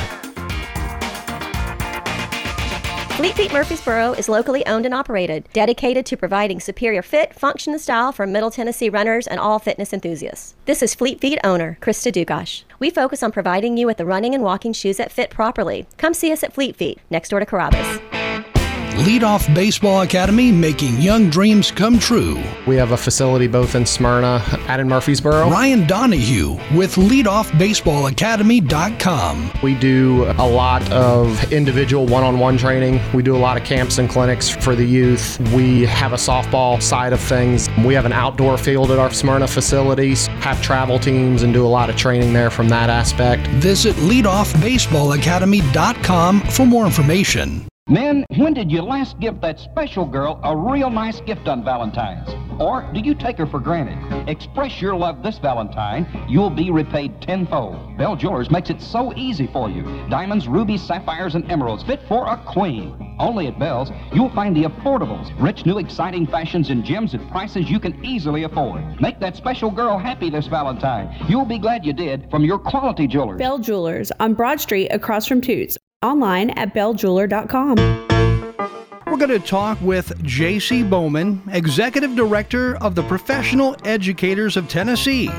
Fleet 3.26 3.38
Feet 3.38 3.54
Murfreesboro 3.54 4.14
is 4.14 4.30
locally 4.30 4.64
owned 4.68 4.86
and 4.86 4.94
operated, 4.94 5.50
dedicated 5.52 6.06
to 6.06 6.16
providing 6.16 6.60
superior 6.60 7.02
fit, 7.02 7.34
function, 7.34 7.74
and 7.74 7.82
style 7.82 8.12
for 8.12 8.28
Middle 8.28 8.52
Tennessee 8.52 8.88
runners 8.88 9.26
and 9.26 9.40
all 9.40 9.58
fitness 9.58 9.92
enthusiasts. 9.94 10.54
This 10.66 10.84
is 10.84 10.94
Fleet 10.94 11.20
Feet 11.20 11.40
owner, 11.44 11.80
Krista 11.82 12.12
Dugash. 12.12 12.66
We 12.78 12.92
focus 12.92 13.24
on 13.24 13.32
providing 13.32 13.78
you 13.78 13.88
with 13.88 13.98
the 13.98 14.06
running 14.06 14.36
and 14.36 14.44
walking 14.44 14.74
shoes 14.74 14.98
that 14.98 15.12
fit 15.12 15.32
properly. 15.32 15.88
Come 15.98 16.14
see 16.14 16.32
us 16.32 16.44
at 16.44 16.54
Fleet 16.54 16.76
Feet, 16.76 17.00
next 17.10 17.30
door 17.30 17.40
to 17.40 17.48
Carrabba's. 17.48 18.00
Leadoff 18.96 19.54
Baseball 19.54 20.04
Academy, 20.04 20.54
making 20.54 21.02
young 21.02 21.30
dreams 21.30 21.70
come 21.70 22.00
true. 22.00 22.42
We 22.66 22.78
have 22.78 22.92
a 22.92 22.98
facility 22.98 23.48
both 23.48 23.76
in 23.76 23.86
Smyrna 23.86 24.42
and 24.70 24.80
in 24.80 24.88
Murfreesboro. 24.88 25.50
Ryan 25.50 25.86
Donahue 25.86 26.52
with 26.74 26.96
LeadoffBaseballAcademy.com. 26.96 29.52
We 29.62 29.76
do 29.76 30.24
a 30.38 30.48
lot 30.48 30.90
of 30.94 31.52
individual 31.52 32.06
one 32.06 32.24
on 32.24 32.40
one 32.40 32.58
training. 32.58 33.02
We 33.14 33.22
do 33.22 33.36
a 33.36 33.38
lot 33.38 33.58
of 33.58 33.66
camps 33.66 33.98
and 33.98 34.10
clinics 34.10 34.50
for 34.50 34.76
the 34.76 34.86
youth. 34.86 35.42
We 35.54 35.86
have 35.88 36.14
a 36.14 36.18
softball 36.18 36.82
side 36.82 37.12
of 37.12 37.20
things. 37.20 37.68
We 37.86 37.94
have 37.96 38.06
an 38.06 38.14
outdoor 38.14 38.58
field 38.58 38.92
at 38.92 39.00
our 39.00 39.12
Smyrna 39.12 39.48
facilities, 39.48 40.28
have 40.28 40.62
travel 40.62 41.00
teams, 41.00 41.44
and 41.44 41.54
do 41.54 41.66
a 41.66 41.68
lot 41.68 41.90
of 41.90 41.98
training 41.98 42.32
there 42.32 42.50
from 42.50 42.70
that 42.70 42.90
aspect. 42.90 43.46
Visit 43.58 43.98
LeadoffBaseballAcademy.com 43.98 46.42
for 46.42 46.66
more 46.66 46.86
information. 46.86 47.66
Men, 47.88 48.26
when 48.38 48.56
did 48.56 48.71
you 48.71 48.82
last 48.82 49.19
give 49.19 49.39
that 49.41 49.60
special 49.60 50.08
girl 50.08 50.39
a 50.43 50.58
real 50.58 50.89
nice 50.89 51.21
gift 51.21 51.48
on 51.48 51.63
Valentine's? 51.63 52.28
Or 52.60 52.82
do 52.95 53.00
you 53.00 53.13
take 53.13 53.38
her 53.38 53.45
for 53.45 53.60
granted? 53.60 54.28
Express 54.28 54.82
your 54.82 54.95
love 54.95 55.21
this 55.21 55.38
Valentine. 55.38 56.08
You'll 56.28 56.50
be 56.50 56.71
repaid 56.71 57.21
tenfold. 57.21 57.95
Bell 57.95 58.15
Jewelers 58.15 58.50
makes 58.50 58.71
it 58.71 58.82
so 58.82 59.13
easy 59.15 59.45
for 59.45 59.69
you. 59.69 59.84
Diamonds, 60.10 60.48
rubies, 60.48 60.82
sapphires, 60.82 61.36
and 61.36 61.52
emeralds 61.52 61.84
fit 61.84 62.02
for 62.08 62.26
a 62.26 62.38
queen. 62.38 63.15
Only 63.19 63.45
at 63.45 63.60
Bell's, 63.60 63.91
you'll 64.12 64.34
find 64.34 64.56
the 64.56 64.63
affordables, 64.63 65.32
rich, 65.39 65.67
new, 65.67 65.78
exciting 65.78 66.26
fashions 66.26 66.71
and 66.71 66.84
gems 66.84 67.13
at 67.13 67.30
prices 67.30 67.69
you 67.69 67.80
can 67.80 68.04
easily 68.04 68.45
afford. 68.45 69.00
Make 69.00 69.19
that 69.19 69.36
special 69.36 69.69
girl 69.69 70.00
happy 70.00 70.32
this 70.32 70.48
Valentine. 70.48 71.15
You'll 71.30 71.45
be 71.45 71.60
glad 71.60 71.86
you 71.86 71.93
did 71.93 72.32
from 72.32 72.43
your 72.43 72.58
quality 72.58 73.06
jewelers. 73.06 73.38
Bell 73.38 73.60
Jewelers 73.60 74.12
on 74.19 74.34
Broad 74.34 74.60
Street 74.60 74.88
across 74.89 75.28
from 75.28 75.39
Toots 75.39 75.78
online 76.06 76.52
at 76.52 76.74
belljeweler.com. 76.74 77.76
We're 79.08 79.18
going 79.18 79.39
to 79.39 79.48
talk 79.48 79.80
with 79.82 80.22
J.C. 80.24 80.84
Bowman, 80.84 81.41
Executive 81.52 82.15
Director 82.15 82.76
of 82.78 82.96
the 82.96 83.04
Professional 83.04 83.76
Educators 83.86 84.58
of 84.58 84.68
Tennessee. 84.68 85.30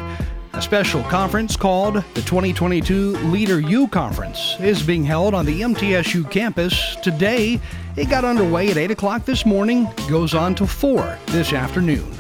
A 0.55 0.63
special 0.63 1.03
conference 1.03 1.57
called 1.57 1.97
the 2.15 2.23
2022 2.23 3.17
Leader 3.29 3.61
U 3.61 3.87
Conference 3.89 4.57
is 4.61 4.83
being 4.83 5.05
held 5.05 5.35
on 5.35 5.45
the 5.45 5.61
MTSU 5.61 6.31
campus 6.31 6.97
today. 7.03 7.61
It 7.97 8.09
got 8.09 8.25
underway 8.25 8.71
at 8.71 8.79
8 8.79 8.93
o'clock 8.93 9.27
this 9.27 9.45
morning, 9.45 9.87
goes 10.09 10.33
on 10.33 10.55
to 10.55 10.67
4 10.67 11.19
this 11.27 11.53
afternoon. 11.53 12.11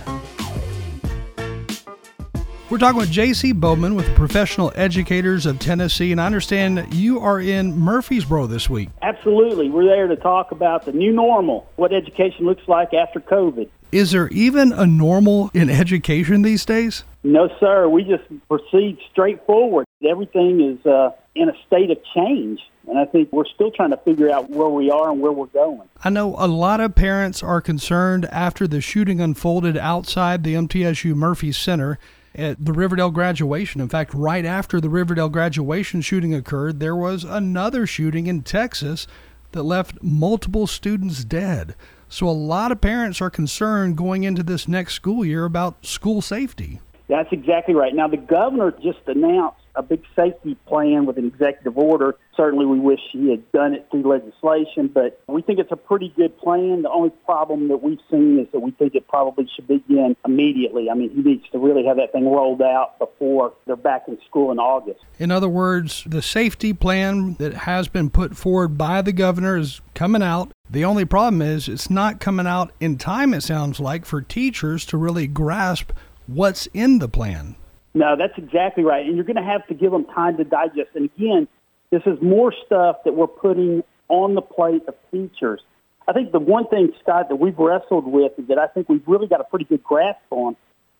We're 2.68 2.78
talking 2.78 2.98
with 2.98 3.12
J.C. 3.12 3.52
Bowman 3.52 3.94
with 3.94 4.06
the 4.06 4.14
Professional 4.14 4.72
Educators 4.74 5.46
of 5.46 5.60
Tennessee, 5.60 6.10
and 6.10 6.20
I 6.20 6.26
understand 6.26 6.92
you 6.92 7.20
are 7.20 7.40
in 7.40 7.78
Murfreesboro 7.78 8.48
this 8.48 8.68
week. 8.68 8.88
Absolutely. 9.02 9.70
We're 9.70 9.84
there 9.84 10.08
to 10.08 10.16
talk 10.16 10.50
about 10.50 10.84
the 10.84 10.90
new 10.90 11.12
normal, 11.12 11.70
what 11.76 11.92
education 11.92 12.44
looks 12.44 12.66
like 12.66 12.92
after 12.92 13.20
COVID. 13.20 13.68
Is 13.92 14.10
there 14.10 14.26
even 14.30 14.72
a 14.72 14.84
normal 14.84 15.52
in 15.54 15.70
education 15.70 16.42
these 16.42 16.64
days? 16.64 17.04
No, 17.22 17.48
sir. 17.60 17.88
We 17.88 18.02
just 18.02 18.24
proceed 18.48 18.98
straight 19.12 19.46
forward. 19.46 19.86
Everything 20.04 20.60
is 20.60 20.84
uh, 20.84 21.10
in 21.36 21.48
a 21.48 21.54
state 21.68 21.92
of 21.92 21.98
change. 22.16 22.58
And 22.88 22.98
I 22.98 23.04
think 23.04 23.32
we're 23.32 23.46
still 23.46 23.70
trying 23.70 23.90
to 23.90 23.96
figure 23.98 24.28
out 24.28 24.50
where 24.50 24.68
we 24.68 24.90
are 24.90 25.10
and 25.10 25.20
where 25.20 25.32
we're 25.32 25.46
going. 25.46 25.88
I 26.02 26.10
know 26.10 26.34
a 26.36 26.48
lot 26.48 26.80
of 26.80 26.96
parents 26.96 27.44
are 27.44 27.60
concerned 27.60 28.26
after 28.26 28.66
the 28.66 28.80
shooting 28.80 29.20
unfolded 29.20 29.76
outside 29.76 30.42
the 30.42 30.54
MTSU 30.54 31.14
Murphy 31.14 31.52
Center 31.52 31.98
at 32.36 32.64
the 32.64 32.72
Riverdale 32.72 33.10
graduation. 33.10 33.80
In 33.80 33.88
fact, 33.88 34.14
right 34.14 34.44
after 34.44 34.80
the 34.80 34.88
Riverdale 34.88 35.28
graduation 35.28 36.00
shooting 36.00 36.34
occurred, 36.34 36.80
there 36.80 36.96
was 36.96 37.24
another 37.24 37.86
shooting 37.86 38.26
in 38.26 38.42
Texas 38.42 39.06
that 39.52 39.62
left 39.62 40.02
multiple 40.02 40.66
students 40.66 41.24
dead. 41.24 41.74
So 42.08 42.28
a 42.28 42.30
lot 42.30 42.72
of 42.72 42.80
parents 42.80 43.20
are 43.20 43.30
concerned 43.30 43.96
going 43.96 44.24
into 44.24 44.42
this 44.42 44.68
next 44.68 44.94
school 44.94 45.24
year 45.24 45.44
about 45.44 45.84
school 45.84 46.22
safety. 46.22 46.80
That's 47.08 47.32
exactly 47.32 47.74
right. 47.74 47.94
Now, 47.94 48.08
the 48.08 48.16
governor 48.16 48.72
just 48.82 49.00
announced 49.06 49.65
a 49.76 49.82
big 49.82 50.02
safety 50.14 50.56
plan 50.66 51.06
with 51.06 51.18
an 51.18 51.26
executive 51.26 51.76
order. 51.76 52.16
Certainly, 52.36 52.66
we 52.66 52.78
wish 52.78 53.00
he 53.12 53.30
had 53.30 53.50
done 53.52 53.74
it 53.74 53.86
through 53.90 54.02
legislation, 54.02 54.88
but 54.88 55.20
we 55.26 55.42
think 55.42 55.58
it's 55.58 55.72
a 55.72 55.76
pretty 55.76 56.12
good 56.16 56.36
plan. 56.38 56.82
The 56.82 56.90
only 56.90 57.10
problem 57.24 57.68
that 57.68 57.82
we've 57.82 58.00
seen 58.10 58.38
is 58.38 58.46
that 58.52 58.60
we 58.60 58.72
think 58.72 58.94
it 58.94 59.08
probably 59.08 59.48
should 59.54 59.66
begin 59.66 60.16
immediately. 60.24 60.90
I 60.90 60.94
mean, 60.94 61.10
he 61.10 61.22
needs 61.22 61.44
to 61.52 61.58
really 61.58 61.84
have 61.86 61.96
that 61.96 62.12
thing 62.12 62.28
rolled 62.28 62.62
out 62.62 62.98
before 62.98 63.54
they're 63.66 63.76
back 63.76 64.04
in 64.08 64.18
school 64.28 64.50
in 64.50 64.58
August. 64.58 65.00
In 65.18 65.30
other 65.30 65.48
words, 65.48 66.04
the 66.06 66.22
safety 66.22 66.72
plan 66.72 67.34
that 67.34 67.54
has 67.54 67.88
been 67.88 68.10
put 68.10 68.36
forward 68.36 68.76
by 68.76 69.02
the 69.02 69.12
governor 69.12 69.56
is 69.56 69.80
coming 69.94 70.22
out. 70.22 70.52
The 70.68 70.84
only 70.84 71.04
problem 71.04 71.40
is 71.42 71.68
it's 71.68 71.90
not 71.90 72.20
coming 72.20 72.46
out 72.46 72.72
in 72.80 72.98
time, 72.98 73.32
it 73.32 73.42
sounds 73.42 73.80
like, 73.80 74.04
for 74.04 74.20
teachers 74.20 74.84
to 74.86 74.96
really 74.96 75.26
grasp 75.26 75.92
what's 76.26 76.66
in 76.74 76.98
the 76.98 77.08
plan. 77.08 77.56
No, 77.96 78.14
that's 78.14 78.36
exactly 78.36 78.84
right. 78.84 79.06
And 79.06 79.16
you're 79.16 79.24
going 79.24 79.42
to 79.42 79.42
have 79.42 79.66
to 79.68 79.74
give 79.74 79.90
them 79.90 80.04
time 80.04 80.36
to 80.36 80.44
digest. 80.44 80.90
And 80.94 81.06
again, 81.16 81.48
this 81.90 82.02
is 82.04 82.20
more 82.20 82.52
stuff 82.66 82.96
that 83.06 83.14
we're 83.14 83.26
putting 83.26 83.82
on 84.08 84.34
the 84.34 84.42
plate 84.42 84.82
of 84.86 84.94
teachers. 85.10 85.62
I 86.06 86.12
think 86.12 86.30
the 86.30 86.38
one 86.38 86.68
thing, 86.68 86.92
Scott, 87.02 87.30
that 87.30 87.36
we've 87.36 87.58
wrestled 87.58 88.06
with 88.06 88.32
is 88.38 88.48
that 88.48 88.58
I 88.58 88.66
think 88.66 88.90
we've 88.90 89.02
really 89.06 89.26
got 89.26 89.40
a 89.40 89.44
pretty 89.44 89.64
good 89.64 89.82
grasp 89.82 90.20
on 90.30 90.56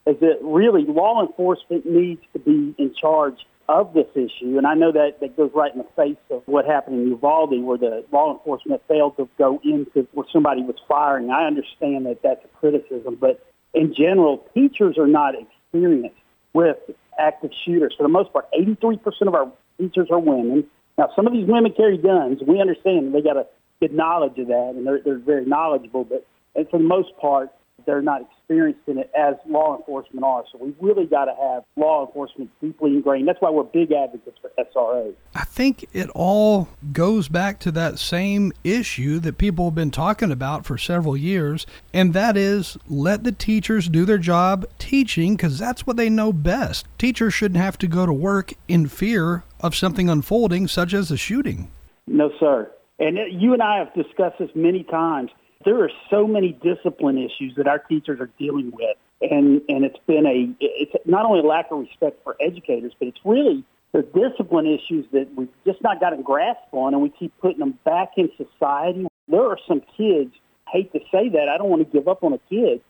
is 0.07 0.19
that 0.21 0.39
really 0.41 0.85
law 0.85 1.23
enforcement 1.23 1.85
needs 1.85 2.23
to 2.33 2.39
be 2.39 2.73
in 2.79 2.95
charge 2.99 3.45
of 3.69 3.93
this 3.93 4.07
issue. 4.15 4.57
And 4.57 4.65
I 4.65 4.73
know 4.73 4.91
that 4.91 5.19
that 5.19 5.37
goes 5.37 5.51
right 5.53 5.71
in 5.71 5.77
the 5.77 5.87
face 5.95 6.17
of 6.31 6.41
what 6.47 6.65
happened 6.65 6.99
in 7.01 7.09
Uvalde, 7.09 7.61
where 7.61 7.77
the 7.77 8.05
law 8.11 8.33
enforcement 8.33 8.81
failed 8.87 9.17
to 9.17 9.29
go 9.37 9.61
into 9.63 10.07
where 10.13 10.25
somebody 10.33 10.63
was 10.63 10.77
firing. 10.87 11.29
I 11.29 11.45
understand 11.45 12.07
that 12.07 12.23
that's 12.23 12.43
a 12.43 12.47
criticism, 12.57 13.17
but 13.21 13.45
in 13.75 13.93
general, 13.93 14.47
teachers 14.55 14.97
are 14.97 15.05
not 15.05 15.35
experienced 15.35 16.15
with 16.57 16.77
active 17.19 17.51
shooters. 17.63 17.93
For 17.95 18.03
the 18.03 18.09
most 18.09 18.33
part, 18.33 18.51
83% 18.51 18.99
of 19.27 19.35
our 19.35 19.51
teachers 19.77 20.07
are 20.09 20.19
women. 20.19 20.65
Now, 20.97 21.09
some 21.15 21.27
of 21.27 21.33
these 21.33 21.47
women 21.47 21.71
carry 21.71 21.97
guns. 21.99 22.41
We 22.45 22.59
understand 22.59 23.13
they 23.13 23.21
got 23.21 23.37
a 23.37 23.45
good 23.79 23.93
knowledge 23.93 24.39
of 24.39 24.47
that, 24.47 24.73
and 24.75 24.85
they're, 24.85 24.99
they're 25.05 25.19
very 25.19 25.45
knowledgeable. 25.45 26.03
But 26.03 26.25
and 26.55 26.67
for 26.69 26.79
the 26.79 26.83
most 26.83 27.15
part, 27.21 27.51
they're 27.85 28.01
not 28.01 28.21
experienced 28.21 28.81
in 28.87 28.97
it 28.97 29.11
as 29.17 29.35
law 29.47 29.77
enforcement 29.77 30.23
are. 30.23 30.43
So 30.51 30.57
we've 30.59 30.75
really 30.79 31.05
got 31.05 31.25
to 31.25 31.35
have 31.39 31.63
law 31.75 32.05
enforcement 32.05 32.49
deeply 32.61 32.91
ingrained. 32.91 33.27
That's 33.27 33.41
why 33.41 33.49
we're 33.49 33.63
big 33.63 33.91
advocates 33.91 34.37
for 34.41 34.51
SROs. 34.57 35.15
I 35.35 35.43
think 35.43 35.87
it 35.93 36.09
all 36.15 36.67
goes 36.91 37.27
back 37.27 37.59
to 37.61 37.71
that 37.71 37.99
same 37.99 38.51
issue 38.63 39.19
that 39.19 39.37
people 39.37 39.65
have 39.65 39.75
been 39.75 39.91
talking 39.91 40.31
about 40.31 40.65
for 40.65 40.77
several 40.77 41.15
years, 41.15 41.65
and 41.93 42.13
that 42.13 42.35
is 42.35 42.77
let 42.87 43.23
the 43.23 43.31
teachers 43.31 43.87
do 43.87 44.05
their 44.05 44.17
job 44.17 44.65
teaching 44.79 45.35
because 45.35 45.59
that's 45.59 45.85
what 45.85 45.97
they 45.97 46.09
know 46.09 46.33
best. 46.33 46.87
Teachers 46.97 47.33
shouldn't 47.33 47.61
have 47.61 47.77
to 47.79 47.87
go 47.87 48.05
to 48.05 48.13
work 48.13 48.53
in 48.67 48.87
fear 48.87 49.43
of 49.59 49.75
something 49.75 50.09
unfolding, 50.09 50.67
such 50.67 50.93
as 50.93 51.11
a 51.11 51.17
shooting. 51.17 51.69
No, 52.07 52.31
sir. 52.39 52.71
And 52.99 53.17
you 53.29 53.53
and 53.53 53.61
I 53.61 53.77
have 53.77 53.93
discussed 53.93 54.39
this 54.39 54.49
many 54.55 54.83
times 54.83 55.29
there 55.67 55.83
are 55.83 55.91
so 56.09 56.25
many 56.25 56.57
discipline 56.63 57.17
issues 57.17 57.53
that 57.57 57.67
our 57.67 57.77
teachers 57.77 58.21
are 58.21 58.29
dealing 58.39 58.71
with, 58.71 58.95
and 59.21 59.61
and 59.67 59.83
it's 59.83 59.99
been 60.07 60.25
a 60.25 60.55
it's 60.61 60.93
not 61.05 61.25
only 61.25 61.41
a 61.41 61.43
lack 61.43 61.65
of 61.71 61.79
respect 61.79 62.23
for 62.23 62.37
educators, 62.39 62.93
but 62.97 63.09
it's 63.09 63.19
really 63.25 63.65
the 63.91 64.01
discipline 64.01 64.65
issues 64.65 65.05
that 65.11 65.27
we've 65.35 65.49
just 65.65 65.81
not 65.81 65.99
gotten 65.99 66.21
grasp 66.21 66.61
on, 66.71 66.93
and 66.93 67.03
we 67.03 67.09
keep 67.09 67.37
putting 67.41 67.59
them 67.59 67.77
back 67.83 68.11
in 68.15 68.29
society. 68.37 69.07
There 69.27 69.43
are 69.43 69.59
some 69.67 69.81
kids. 69.97 70.31
Hate 70.71 70.91
to 70.93 70.99
say 71.11 71.29
that, 71.29 71.47
I 71.53 71.57
don't 71.57 71.69
want 71.69 71.89
to 71.89 71.97
give 71.97 72.07
up 72.09 72.23
on 72.23 72.33
a 72.33 72.39
kid, 72.49 72.81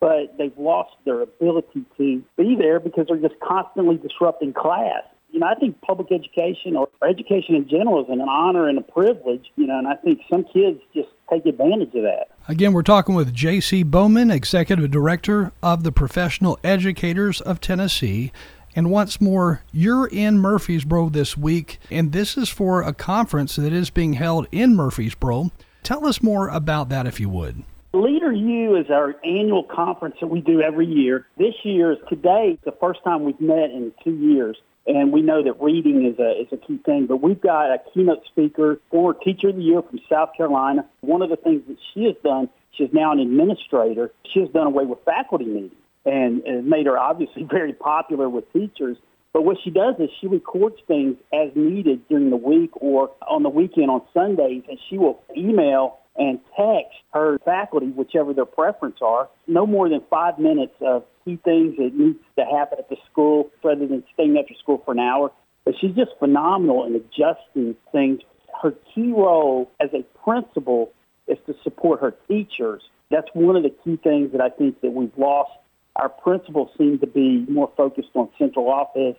but 0.00 0.36
they've 0.38 0.56
lost 0.56 0.96
their 1.04 1.20
ability 1.20 1.84
to 1.96 2.24
be 2.36 2.56
there 2.58 2.78
because 2.80 3.06
they're 3.08 3.18
just 3.18 3.40
constantly 3.40 3.96
disrupting 3.96 4.52
class 4.52 5.02
you 5.30 5.40
know, 5.40 5.46
I 5.46 5.54
think 5.54 5.80
public 5.82 6.10
education 6.10 6.76
or 6.76 6.88
education 7.08 7.54
in 7.54 7.68
general 7.68 8.02
is 8.02 8.10
an 8.10 8.20
honor 8.20 8.68
and 8.68 8.78
a 8.78 8.82
privilege, 8.82 9.46
you 9.56 9.66
know, 9.66 9.78
and 9.78 9.86
I 9.86 9.94
think 9.94 10.20
some 10.30 10.44
kids 10.44 10.80
just 10.94 11.08
take 11.30 11.46
advantage 11.46 11.94
of 11.94 12.02
that. 12.02 12.28
Again, 12.48 12.72
we're 12.72 12.82
talking 12.82 13.14
with 13.14 13.34
J.C. 13.34 13.82
Bowman, 13.82 14.30
Executive 14.30 14.90
Director 14.90 15.52
of 15.62 15.84
the 15.84 15.92
Professional 15.92 16.58
Educators 16.64 17.40
of 17.40 17.60
Tennessee. 17.60 18.32
And 18.74 18.90
once 18.90 19.20
more, 19.20 19.62
you're 19.72 20.06
in 20.06 20.38
Murfreesboro 20.38 21.10
this 21.10 21.36
week, 21.36 21.78
and 21.90 22.12
this 22.12 22.36
is 22.36 22.48
for 22.48 22.82
a 22.82 22.94
conference 22.94 23.56
that 23.56 23.72
is 23.72 23.90
being 23.90 24.14
held 24.14 24.46
in 24.52 24.76
Murfreesboro. 24.76 25.50
Tell 25.82 26.06
us 26.06 26.22
more 26.22 26.48
about 26.48 26.88
that, 26.88 27.06
if 27.06 27.20
you 27.20 27.28
would. 27.28 27.64
Leader 27.92 28.32
U 28.32 28.76
is 28.76 28.90
our 28.90 29.16
annual 29.24 29.64
conference 29.64 30.16
that 30.20 30.26
we 30.26 30.40
do 30.40 30.60
every 30.60 30.86
year. 30.86 31.26
This 31.38 31.54
year, 31.64 31.92
is 31.92 31.98
today, 32.08 32.58
the 32.64 32.74
first 32.80 33.02
time 33.02 33.24
we've 33.24 33.40
met 33.40 33.70
in 33.70 33.92
two 34.04 34.14
years 34.14 34.56
and 34.88 35.12
we 35.12 35.20
know 35.20 35.42
that 35.44 35.62
reading 35.62 36.06
is 36.06 36.18
a 36.18 36.40
is 36.40 36.48
a 36.50 36.56
key 36.56 36.80
thing. 36.84 37.06
But 37.06 37.22
we've 37.22 37.40
got 37.40 37.66
a 37.66 37.78
keynote 37.92 38.24
speaker, 38.26 38.80
former 38.90 39.16
teacher 39.22 39.50
of 39.50 39.56
the 39.56 39.62
year 39.62 39.82
from 39.82 40.00
South 40.10 40.30
Carolina. 40.36 40.88
One 41.02 41.20
of 41.20 41.28
the 41.28 41.36
things 41.36 41.62
that 41.68 41.76
she 41.92 42.04
has 42.04 42.14
done, 42.24 42.48
she's 42.72 42.88
now 42.92 43.12
an 43.12 43.20
administrator. 43.20 44.10
She 44.32 44.40
has 44.40 44.48
done 44.48 44.66
away 44.66 44.86
with 44.86 44.98
faculty 45.04 45.44
meetings 45.44 45.72
and 46.06 46.42
has 46.46 46.64
made 46.64 46.86
her 46.86 46.98
obviously 46.98 47.42
very 47.50 47.74
popular 47.74 48.28
with 48.28 48.50
teachers. 48.52 48.96
But 49.34 49.42
what 49.42 49.58
she 49.62 49.70
does 49.70 49.94
is 49.98 50.08
she 50.20 50.26
records 50.26 50.76
things 50.86 51.16
as 51.34 51.50
needed 51.54 52.08
during 52.08 52.30
the 52.30 52.36
week 52.36 52.70
or 52.74 53.10
on 53.28 53.42
the 53.42 53.50
weekend 53.50 53.90
on 53.90 54.00
Sundays, 54.14 54.62
and 54.68 54.78
she 54.88 54.96
will 54.96 55.22
email 55.36 55.98
and 56.16 56.40
text 56.56 56.96
her 57.12 57.38
faculty, 57.44 57.86
whichever 57.88 58.32
their 58.32 58.46
preference 58.46 58.96
are, 59.02 59.28
no 59.46 59.66
more 59.66 59.88
than 59.88 60.00
five 60.10 60.38
minutes 60.38 60.72
of 60.80 61.04
key 61.28 61.38
things 61.44 61.76
that 61.76 61.94
needs 61.94 62.18
to 62.38 62.44
happen 62.44 62.78
at 62.78 62.88
the 62.88 62.96
school 63.10 63.50
rather 63.62 63.86
than 63.86 64.02
staying 64.14 64.38
after 64.38 64.54
school 64.54 64.80
for 64.84 64.92
an 64.92 64.98
hour. 64.98 65.30
But 65.64 65.74
she's 65.80 65.94
just 65.94 66.12
phenomenal 66.18 66.86
in 66.86 66.94
adjusting 66.94 67.76
things. 67.92 68.20
Her 68.62 68.72
key 68.94 69.12
role 69.12 69.70
as 69.80 69.90
a 69.92 70.02
principal 70.24 70.92
is 71.26 71.38
to 71.46 71.54
support 71.62 72.00
her 72.00 72.14
teachers. 72.26 72.82
That's 73.10 73.28
one 73.34 73.56
of 73.56 73.62
the 73.62 73.74
key 73.84 73.96
things 74.02 74.32
that 74.32 74.40
I 74.40 74.48
think 74.48 74.80
that 74.80 74.90
we've 74.90 75.16
lost. 75.16 75.50
Our 75.96 76.08
principals 76.08 76.70
seem 76.78 76.98
to 77.00 77.06
be 77.06 77.44
more 77.48 77.70
focused 77.76 78.10
on 78.14 78.30
central 78.38 78.70
office, 78.70 79.16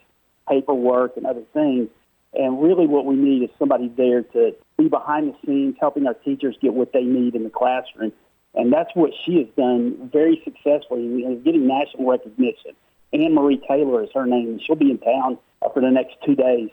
paperwork, 0.47 1.17
and 1.17 1.25
other 1.25 1.43
things. 1.53 1.89
And 2.33 2.61
really 2.61 2.87
what 2.87 3.05
we 3.05 3.15
need 3.15 3.43
is 3.43 3.49
somebody 3.57 3.91
there 3.95 4.23
to 4.23 4.55
be 4.77 4.87
behind 4.87 5.33
the 5.33 5.35
scenes, 5.45 5.75
helping 5.79 6.07
our 6.07 6.13
teachers 6.13 6.55
get 6.61 6.73
what 6.73 6.93
they 6.93 7.03
need 7.03 7.35
in 7.35 7.43
the 7.43 7.49
classroom. 7.49 8.11
And 8.55 8.73
that's 8.73 8.89
what 8.93 9.11
she 9.25 9.37
has 9.37 9.47
done 9.55 10.09
very 10.11 10.41
successfully 10.43 11.23
is 11.23 11.43
getting 11.43 11.67
national 11.67 12.09
recognition. 12.09 12.71
Anne 13.13 13.33
Marie 13.33 13.61
Taylor 13.67 14.03
is 14.03 14.09
her 14.13 14.25
name, 14.25 14.49
and 14.49 14.61
she'll 14.61 14.75
be 14.75 14.91
in 14.91 14.97
town 14.99 15.37
for 15.73 15.81
the 15.81 15.89
next 15.89 16.15
two 16.25 16.35
days. 16.35 16.69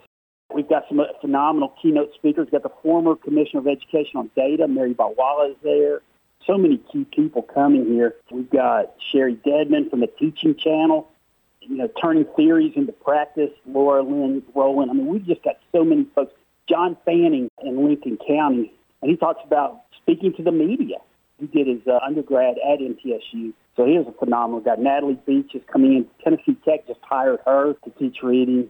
We've 0.55 0.69
got 0.69 0.85
some 0.89 1.01
phenomenal 1.21 1.75
keynote 1.81 2.13
speakers. 2.15 2.49
We've 2.51 2.63
got 2.63 2.63
the 2.63 2.77
former 2.83 3.17
Commissioner 3.17 3.61
of 3.61 3.67
Education 3.67 4.17
on 4.17 4.31
Data, 4.37 4.69
Mary 4.69 4.95
Bawala 4.95 5.51
is 5.51 5.57
there. 5.63 6.03
So 6.47 6.57
many 6.57 6.81
key 6.93 7.05
people 7.05 7.43
coming 7.43 7.87
here. 7.87 8.15
We've 8.31 8.51
got 8.51 8.95
Sherry 9.11 9.35
Deadman 9.45 9.91
from 9.91 10.01
the 10.01 10.07
Teaching 10.07 10.55
Channel, 10.57 11.09
you 11.61 11.77
know, 11.77 11.89
turning 12.01 12.25
theories 12.37 12.73
into 12.77 12.93
practice, 12.93 13.51
Laura 13.67 14.03
Lynn 14.03 14.43
Rowland. 14.55 14.91
I 14.91 14.95
mean, 14.95 15.09
we've 15.09 15.27
just 15.27 15.43
got 15.43 15.57
so 15.73 15.85
many 15.85 16.07
folks. 16.15 16.33
John 16.69 16.97
Fanning 17.05 17.49
in 17.63 17.85
Lincoln 17.85 18.19
County, 18.27 18.73
and 19.03 19.11
he 19.11 19.17
talks 19.17 19.41
about 19.45 19.83
speaking 20.01 20.33
to 20.35 20.43
the 20.43 20.53
media. 20.53 20.97
He 21.39 21.47
did 21.47 21.67
his 21.67 21.87
uh, 21.87 21.99
undergrad 22.05 22.57
at 22.59 22.81
MTSU, 22.81 23.53
so 23.77 23.85
he 23.85 23.93
is 23.93 24.07
a 24.07 24.13
phenomenal 24.13 24.61
guy. 24.61 24.77
Natalie 24.79 25.19
Beach 25.27 25.51
is 25.55 25.63
coming 25.71 25.93
in. 25.93 26.07
Tennessee 26.25 26.57
Tech 26.65 26.87
just 26.87 27.01
hired 27.03 27.41
her 27.45 27.75
to 27.85 27.91
teach 27.99 28.19
reading. 28.23 28.69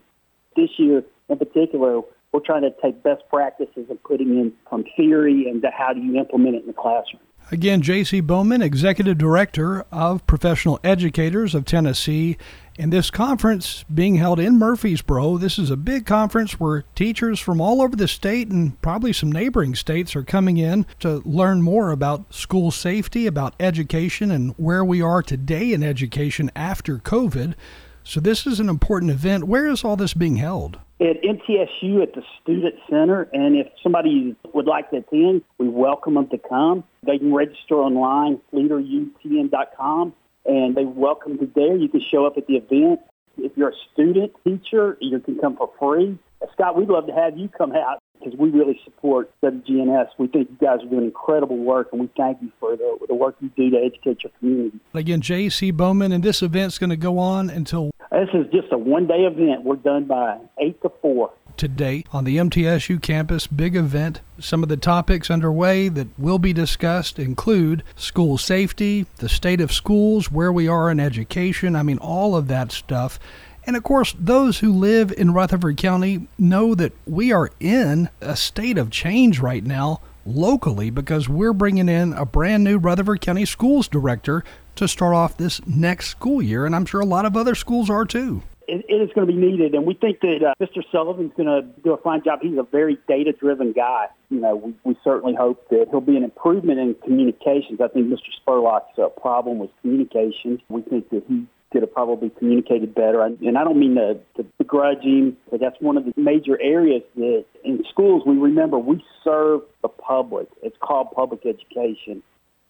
This 0.56 0.70
year, 0.78 1.04
in 1.28 1.38
particular, 1.38 2.00
we're 2.32 2.40
trying 2.44 2.62
to 2.62 2.70
take 2.82 3.02
best 3.02 3.22
practices 3.30 3.86
and 3.88 4.02
putting 4.02 4.30
in 4.30 4.52
from 4.68 4.84
theory 4.96 5.48
and 5.48 5.64
how 5.76 5.92
do 5.92 6.00
you 6.00 6.16
implement 6.16 6.56
it 6.56 6.62
in 6.62 6.66
the 6.66 6.72
classroom. 6.72 7.22
Again, 7.52 7.80
J.C. 7.80 8.20
Bowman, 8.22 8.60
Executive 8.60 9.16
Director 9.16 9.84
of 9.92 10.26
Professional 10.26 10.80
Educators 10.82 11.54
of 11.54 11.64
Tennessee. 11.64 12.36
And 12.76 12.92
this 12.92 13.08
conference 13.08 13.84
being 13.84 14.16
held 14.16 14.40
in 14.40 14.58
Murfreesboro, 14.58 15.38
this 15.38 15.56
is 15.56 15.70
a 15.70 15.76
big 15.76 16.06
conference 16.06 16.58
where 16.58 16.82
teachers 16.96 17.38
from 17.38 17.60
all 17.60 17.80
over 17.80 17.94
the 17.94 18.08
state 18.08 18.48
and 18.48 18.80
probably 18.82 19.12
some 19.12 19.30
neighboring 19.30 19.76
states 19.76 20.16
are 20.16 20.24
coming 20.24 20.56
in 20.56 20.86
to 20.98 21.22
learn 21.24 21.62
more 21.62 21.92
about 21.92 22.34
school 22.34 22.72
safety, 22.72 23.28
about 23.28 23.54
education, 23.60 24.32
and 24.32 24.52
where 24.56 24.84
we 24.84 25.00
are 25.00 25.22
today 25.22 25.72
in 25.72 25.84
education 25.84 26.50
after 26.56 26.98
COVID. 26.98 27.54
So, 28.02 28.18
this 28.18 28.44
is 28.44 28.58
an 28.58 28.68
important 28.68 29.12
event. 29.12 29.44
Where 29.44 29.68
is 29.68 29.84
all 29.84 29.96
this 29.96 30.14
being 30.14 30.36
held? 30.36 30.80
At 30.98 31.22
MTSU 31.22 32.02
at 32.02 32.14
the 32.14 32.22
Student 32.42 32.74
Center. 32.88 33.28
And 33.32 33.56
if 33.56 33.66
somebody 33.82 34.34
would 34.54 34.66
like 34.66 34.90
to 34.90 34.98
attend, 34.98 35.42
we 35.58 35.68
welcome 35.68 36.14
them 36.14 36.28
to 36.28 36.38
come. 36.38 36.84
They 37.04 37.18
can 37.18 37.34
register 37.34 37.74
online, 37.74 38.40
leaderutn.com 38.54 40.14
and 40.46 40.76
they 40.76 40.84
welcome 40.84 41.38
to 41.38 41.50
there. 41.54 41.76
You 41.76 41.88
can 41.88 42.00
show 42.10 42.26
up 42.26 42.36
at 42.36 42.46
the 42.46 42.54
event. 42.54 43.00
If 43.36 43.52
you're 43.56 43.70
a 43.70 43.92
student, 43.92 44.32
teacher, 44.44 44.96
you 45.00 45.18
can 45.20 45.38
come 45.38 45.56
for 45.56 45.70
free. 45.78 46.18
Scott, 46.52 46.76
we'd 46.76 46.88
love 46.88 47.06
to 47.06 47.12
have 47.12 47.36
you 47.36 47.48
come 47.48 47.72
out 47.72 47.98
because 48.18 48.38
we 48.38 48.50
really 48.50 48.78
support 48.84 49.30
WGNS. 49.42 50.08
We 50.18 50.28
think 50.28 50.48
you 50.50 50.56
guys 50.60 50.82
are 50.82 50.88
doing 50.88 51.04
incredible 51.04 51.58
work, 51.58 51.88
and 51.92 52.00
we 52.00 52.10
thank 52.16 52.40
you 52.40 52.50
for 52.58 52.76
the, 52.76 52.98
the 53.08 53.14
work 53.14 53.36
you 53.40 53.50
do 53.56 53.70
to 53.70 53.76
educate 53.76 54.22
your 54.22 54.32
community. 54.38 54.78
Again, 54.94 55.20
J.C. 55.20 55.70
Bowman, 55.70 56.12
and 56.12 56.22
this 56.22 56.42
event's 56.42 56.78
going 56.78 56.90
to 56.90 56.96
go 56.96 57.18
on 57.18 57.50
until 57.50 57.90
This 58.16 58.30
is 58.32 58.46
just 58.50 58.72
a 58.72 58.78
one 58.78 59.06
day 59.06 59.26
event. 59.26 59.62
We're 59.62 59.76
done 59.76 60.04
by 60.04 60.38
8 60.58 60.80
to 60.80 60.92
4 61.02 61.30
today 61.58 62.02
on 62.12 62.24
the 62.24 62.38
MTSU 62.38 63.02
campus. 63.02 63.46
Big 63.46 63.76
event. 63.76 64.22
Some 64.38 64.62
of 64.62 64.70
the 64.70 64.78
topics 64.78 65.30
underway 65.30 65.90
that 65.90 66.08
will 66.18 66.38
be 66.38 66.54
discussed 66.54 67.18
include 67.18 67.82
school 67.94 68.38
safety, 68.38 69.04
the 69.16 69.28
state 69.28 69.60
of 69.60 69.70
schools, 69.70 70.32
where 70.32 70.50
we 70.50 70.66
are 70.66 70.90
in 70.90 70.98
education. 70.98 71.76
I 71.76 71.82
mean, 71.82 71.98
all 71.98 72.34
of 72.34 72.48
that 72.48 72.72
stuff. 72.72 73.20
And 73.66 73.76
of 73.76 73.82
course, 73.82 74.14
those 74.18 74.60
who 74.60 74.72
live 74.72 75.12
in 75.12 75.34
Rutherford 75.34 75.76
County 75.76 76.26
know 76.38 76.74
that 76.74 76.94
we 77.06 77.32
are 77.32 77.50
in 77.60 78.08
a 78.22 78.34
state 78.34 78.78
of 78.78 78.90
change 78.90 79.40
right 79.40 79.64
now 79.64 80.00
locally 80.24 80.88
because 80.88 81.28
we're 81.28 81.52
bringing 81.52 81.88
in 81.90 82.14
a 82.14 82.24
brand 82.24 82.64
new 82.64 82.78
Rutherford 82.78 83.20
County 83.20 83.44
Schools 83.44 83.88
director 83.88 84.42
to 84.76 84.88
start 84.88 85.14
off 85.14 85.36
this 85.36 85.64
next 85.66 86.08
school 86.08 86.40
year. 86.40 86.66
And 86.66 86.74
I'm 86.74 86.86
sure 86.86 87.00
a 87.00 87.06
lot 87.06 87.26
of 87.26 87.36
other 87.36 87.54
schools 87.54 87.90
are 87.90 88.04
too 88.04 88.42
it, 88.68 88.84
it 88.88 88.94
is 88.94 89.10
going 89.14 89.26
to 89.26 89.32
be 89.32 89.38
needed, 89.38 89.74
and 89.74 89.86
we 89.86 89.94
think 89.94 90.20
that 90.20 90.38
uh, 90.42 90.64
Mr. 90.64 90.82
Sullivan's 90.90 91.32
going 91.36 91.48
to 91.48 91.62
do 91.82 91.92
a 91.92 91.96
fine 91.96 92.22
job. 92.24 92.40
He's 92.42 92.58
a 92.58 92.62
very 92.62 92.98
data-driven 93.08 93.72
guy. 93.72 94.06
You 94.30 94.40
know, 94.40 94.56
we, 94.56 94.74
we 94.84 94.96
certainly 95.04 95.34
hope 95.34 95.68
that 95.70 95.86
he'll 95.90 96.00
be 96.00 96.16
an 96.16 96.24
improvement 96.24 96.78
in 96.78 96.94
communications. 97.04 97.80
I 97.82 97.88
think 97.88 98.08
Mr. 98.08 98.30
Spurlock's 98.46 98.98
uh, 98.98 99.08
problem 99.20 99.58
was 99.58 99.70
communications. 99.82 100.60
We 100.68 100.82
think 100.82 101.10
that 101.10 101.22
he 101.28 101.46
could 101.72 101.82
have 101.82 101.92
probably 101.92 102.30
communicated 102.30 102.94
better. 102.94 103.22
And 103.22 103.58
I 103.58 103.64
don't 103.64 103.78
mean 103.78 103.96
to, 103.96 104.18
to 104.36 104.48
begrudge 104.58 105.02
him, 105.02 105.36
but 105.50 105.60
that's 105.60 105.76
one 105.80 105.96
of 105.96 106.04
the 106.04 106.12
major 106.16 106.60
areas 106.60 107.02
that 107.16 107.44
in 107.64 107.84
schools 107.90 108.22
we 108.24 108.36
remember 108.36 108.78
we 108.78 109.04
serve 109.24 109.62
the 109.82 109.88
public. 109.88 110.48
It's 110.62 110.76
called 110.80 111.10
public 111.12 111.44
education 111.44 112.22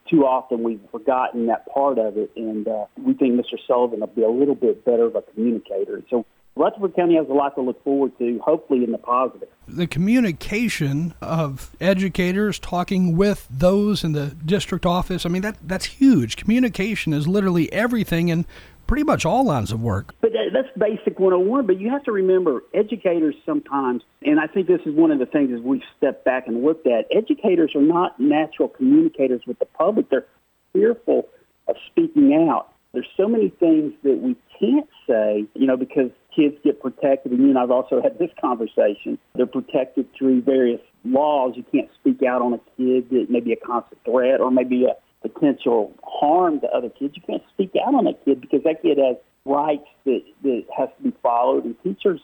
too 0.09 0.25
often 0.25 0.63
we've 0.63 0.81
forgotten 0.91 1.47
that 1.47 1.67
part 1.73 1.99
of 1.99 2.17
it, 2.17 2.31
and 2.37 2.67
uh, 2.67 2.87
we 2.97 3.15
think 3.15 3.39
Mr. 3.41 3.59
Sullivan 3.67 4.01
will 4.01 4.07
be 4.09 4.23
a 4.23 4.29
little 4.29 4.55
bit 4.55 4.85
better 4.85 5.05
of 5.05 5.17
a 5.17 5.23
communicator. 5.23 6.03
So 6.11 6.25
Rutherford 6.57 6.97
County 6.97 7.17
has 7.17 7.29
a 7.29 7.35
lot 7.35 7.55
to 7.57 7.61
look 7.61 7.85
forward 7.85 8.17
to, 8.19 8.39
hopefully 8.39 8.83
in 8.83 8.91
the 8.91 8.99
positive. 8.99 9.49
The 9.69 9.87
communication 9.87 11.13
of 11.21 11.77
educators 11.81 12.59
talking 12.59 13.15
with 13.15 13.47
those 13.51 14.03
in 14.03 14.13
the 14.13 14.29
district 14.29 14.87
office, 14.87 15.27
I 15.27 15.29
mean, 15.29 15.43
that 15.43 15.59
that's 15.63 15.85
huge. 15.85 16.37
Communication 16.37 17.13
is 17.13 17.29
literally 17.29 17.71
everything, 17.73 18.31
and 18.31 18.47
pretty 18.87 19.05
much 19.05 19.25
all 19.25 19.45
lines 19.45 19.73
of 19.73 19.81
work. 19.81 20.15
But 20.21 20.33
that's 20.53 20.69
basic 20.79 21.19
101. 21.19 21.67
But 21.67 21.81
you 21.81 21.91
have 21.91 22.05
to 22.05 22.13
remember, 22.13 22.63
educators 22.75 23.35
sometimes, 23.45 24.03
and 24.23 24.41
I 24.41 24.47
think 24.47 24.67
this 24.67 24.81
is 24.87 24.95
one 24.95 25.11
of 25.11 25.19
the 25.19 25.27
things 25.27 25.51
as 25.53 25.61
we've 25.61 25.83
stepped 25.97 26.25
back 26.25 26.47
and 26.47 26.63
looked 26.63 26.87
at, 26.87 27.07
educators 27.11 27.73
are 27.75 27.83
not 27.83 28.19
natural 28.19 28.69
communicators 28.69 29.43
with 29.47 29.59
the 29.59 29.67
public. 29.67 30.11
They're 30.11 30.27
fearful 30.73 31.29
of 31.69 31.77
speaking 31.91 32.49
out. 32.49 32.73
There's 32.93 33.09
so 33.17 33.29
many 33.29 33.51
things 33.51 33.93
that 34.05 34.19
we 34.23 34.37
can't 34.59 34.89
say, 35.07 35.45
you 35.55 35.67
know, 35.67 35.77
because 35.77 36.11
kids 36.35 36.57
get 36.65 36.81
protected. 36.81 37.33
And 37.33 37.43
you 37.43 37.49
and 37.51 37.59
I've 37.59 37.71
also 37.71 38.01
had 38.01 38.19
this 38.19 38.31
conversation. 38.41 39.19
They're 39.35 39.47
protected 39.47 40.09
through 40.17 40.43
various 40.43 40.81
laws. 41.05 41.55
You 41.57 41.65
can't 41.71 41.91
speak 42.01 42.23
out 42.23 42.41
on 42.41 42.55
a 42.55 42.61
kid 42.77 43.11
that 43.11 43.27
may 43.29 43.41
be 43.41 43.53
a 43.53 43.57
constant 43.57 44.01
threat 44.05 44.41
or 44.41 44.51
maybe 44.51 44.85
a 44.85 44.95
potential 45.23 45.95
harm 46.03 46.61
to 46.61 46.69
other 46.69 46.89
kids. 46.89 47.15
You 47.17 47.23
can't 47.27 47.43
speak 47.55 47.73
out 47.87 47.95
on 47.95 48.07
a 48.07 48.15
kid 48.15 48.41
because 48.41 48.63
that 48.65 48.83
kid 48.83 48.99
has 48.99 49.17
rights 49.45 49.89
that, 50.05 50.23
that 50.43 50.65
has 50.77 50.89
to 50.97 51.11
be 51.11 51.17
followed, 51.23 51.65
and 51.65 51.75
teachers 51.83 52.21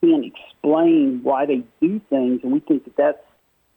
can't 0.00 0.24
explain 0.24 1.20
why 1.22 1.46
they 1.46 1.62
do 1.80 2.00
things, 2.10 2.40
and 2.42 2.52
we 2.52 2.60
think 2.60 2.84
that 2.84 2.96
that's 2.96 3.24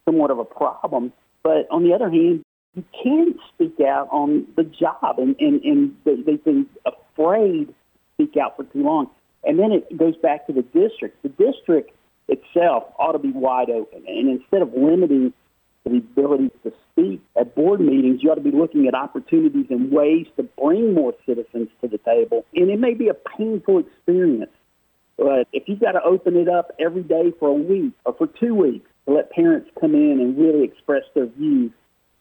somewhat 0.04 0.30
of 0.30 0.38
a 0.38 0.44
problem. 0.44 1.12
But 1.42 1.66
on 1.70 1.84
the 1.84 1.94
other 1.94 2.10
hand, 2.10 2.44
you 2.74 2.84
can 3.02 3.34
speak 3.54 3.80
out 3.80 4.08
on 4.12 4.46
the 4.56 4.64
job, 4.64 5.18
and, 5.18 5.34
and, 5.40 5.62
and 5.62 5.96
they, 6.04 6.16
they've 6.16 6.44
been 6.44 6.66
afraid 6.84 7.68
to 7.68 7.74
speak 8.14 8.36
out 8.36 8.56
for 8.56 8.64
too 8.64 8.82
long. 8.82 9.10
And 9.44 9.58
then 9.58 9.72
it 9.72 9.96
goes 9.96 10.16
back 10.16 10.46
to 10.46 10.52
the 10.52 10.62
district. 10.62 11.22
The 11.22 11.30
district 11.30 11.92
itself 12.28 12.84
ought 12.98 13.12
to 13.12 13.18
be 13.18 13.32
wide 13.32 13.70
open, 13.70 14.04
and 14.06 14.28
instead 14.28 14.62
of 14.62 14.72
limiting 14.74 15.32
the 15.84 15.96
ability 15.96 16.50
to 16.62 16.72
speak 16.92 17.20
at 17.38 17.54
board 17.54 17.80
meetings, 17.80 18.22
you 18.22 18.30
ought 18.30 18.34
to 18.36 18.40
be 18.40 18.50
looking 18.50 18.86
at 18.86 18.94
opportunities 18.94 19.66
and 19.70 19.90
ways 19.90 20.26
to 20.36 20.42
bring 20.42 20.94
more 20.94 21.14
citizens 21.26 21.68
to 21.80 21.88
the 21.88 21.98
table. 21.98 22.44
And 22.54 22.70
it 22.70 22.78
may 22.78 22.94
be 22.94 23.08
a 23.08 23.14
painful 23.14 23.78
experience, 23.78 24.52
but 25.16 25.48
if 25.52 25.64
you've 25.66 25.80
got 25.80 25.92
to 25.92 26.02
open 26.02 26.36
it 26.36 26.48
up 26.48 26.72
every 26.78 27.02
day 27.02 27.32
for 27.38 27.48
a 27.48 27.54
week 27.54 27.92
or 28.04 28.14
for 28.14 28.26
two 28.26 28.54
weeks 28.54 28.88
to 29.06 29.14
let 29.14 29.30
parents 29.30 29.70
come 29.80 29.94
in 29.94 30.20
and 30.20 30.38
really 30.38 30.64
express 30.64 31.02
their 31.14 31.26
views, 31.26 31.72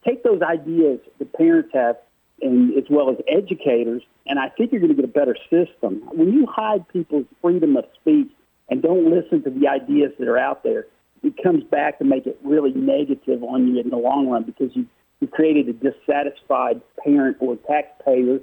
take 0.05 0.23
those 0.23 0.41
ideas 0.41 0.99
the 1.19 1.25
parents 1.25 1.69
have 1.73 1.97
and 2.41 2.77
as 2.77 2.85
well 2.89 3.09
as 3.09 3.17
educators, 3.27 4.01
and 4.25 4.39
I 4.39 4.49
think 4.49 4.71
you're 4.71 4.79
going 4.81 4.95
to 4.95 5.01
get 5.01 5.05
a 5.05 5.07
better 5.07 5.35
system. 5.49 6.01
When 6.13 6.31
you 6.31 6.45
hide 6.45 6.87
people's 6.87 7.25
freedom 7.41 7.75
of 7.75 7.85
speech 7.99 8.31
and 8.69 8.81
don't 8.81 9.09
listen 9.09 9.43
to 9.43 9.49
the 9.49 9.67
ideas 9.67 10.13
that 10.19 10.27
are 10.27 10.37
out 10.37 10.63
there, 10.63 10.85
it 11.23 11.41
comes 11.41 11.63
back 11.63 11.99
to 11.99 12.05
make 12.05 12.25
it 12.25 12.39
really 12.43 12.71
negative 12.71 13.43
on 13.43 13.67
you 13.67 13.79
in 13.79 13.89
the 13.89 13.97
long 13.97 14.27
run 14.27 14.43
because 14.43 14.75
you 14.75 14.85
you 15.19 15.27
created 15.27 15.67
a 15.67 15.73
dissatisfied 15.73 16.81
parent 17.03 17.37
or 17.41 17.57
taxpayer, 17.57 18.39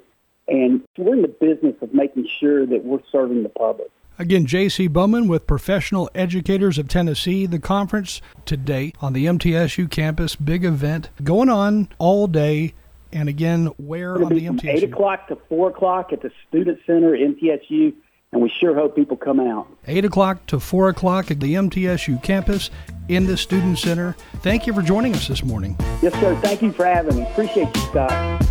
and 0.47 0.83
we're 0.99 1.15
in 1.15 1.23
the 1.23 1.29
business 1.29 1.75
of 1.81 1.95
making 1.95 2.29
sure 2.39 2.67
that 2.67 2.85
we're 2.85 3.01
serving 3.11 3.43
the 3.43 3.49
public. 3.49 3.89
Again, 4.19 4.47
J.C. 4.47 4.87
Bowman 4.89 5.29
with 5.29 5.47
Professional 5.47 6.11
Educators 6.15 6.79
of 6.79 6.89
Tennessee. 6.89 7.47
The 7.47 7.59
conference 7.59 8.23
today 8.47 8.93
on 9.01 9.13
the 9.13 9.27
MTSU 9.27 9.91
campus, 9.91 10.37
big 10.37 10.65
event 10.65 11.11
going 11.23 11.51
on 11.51 11.89
all 11.99 12.27
day. 12.27 12.75
And 13.13 13.29
again, 13.29 13.67
where 13.77 14.23
on 14.23 14.35
the 14.35 14.47
MTSU? 14.47 14.69
8 14.69 14.85
o'clock 14.85 15.29
to 15.29 15.39
4 15.49 15.71
o'clock 15.71 16.13
at 16.13 16.23
the 16.23 16.31
Student 16.49 16.79
Center, 16.87 17.13
MTSU 17.13 17.95
and 18.37 18.43
we 18.43 18.53
sure 18.61 18.75
hope 18.75 18.95
people 18.95 19.17
come 19.17 19.41
out. 19.41 19.67
8 19.87 20.05
o'clock 20.05 20.45
to 20.49 20.61
4 20.61 20.91
o'clock 20.91 21.31
at 21.31 21.41
the 21.41 21.55
MTSU 21.55 22.23
campus 22.23 22.69
in 23.09 23.27
the 23.27 23.35
Student 23.35 23.79
Center. 23.79 24.15
Thank 24.43 24.67
you 24.67 24.75
for 24.75 24.83
joining 24.83 25.15
us 25.15 25.27
this 25.27 25.43
morning. 25.43 25.75
Yes, 26.03 26.13
sir. 26.21 26.39
Thank 26.43 26.61
you 26.61 26.71
for 26.71 26.85
having 26.85 27.17
me. 27.17 27.23
Appreciate 27.23 27.75
you, 27.75 27.81
Scott. 27.81 28.43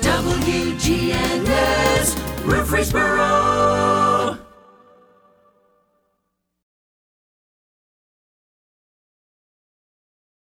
WGNS 0.00 2.16
Murfreesboro. 2.46 3.93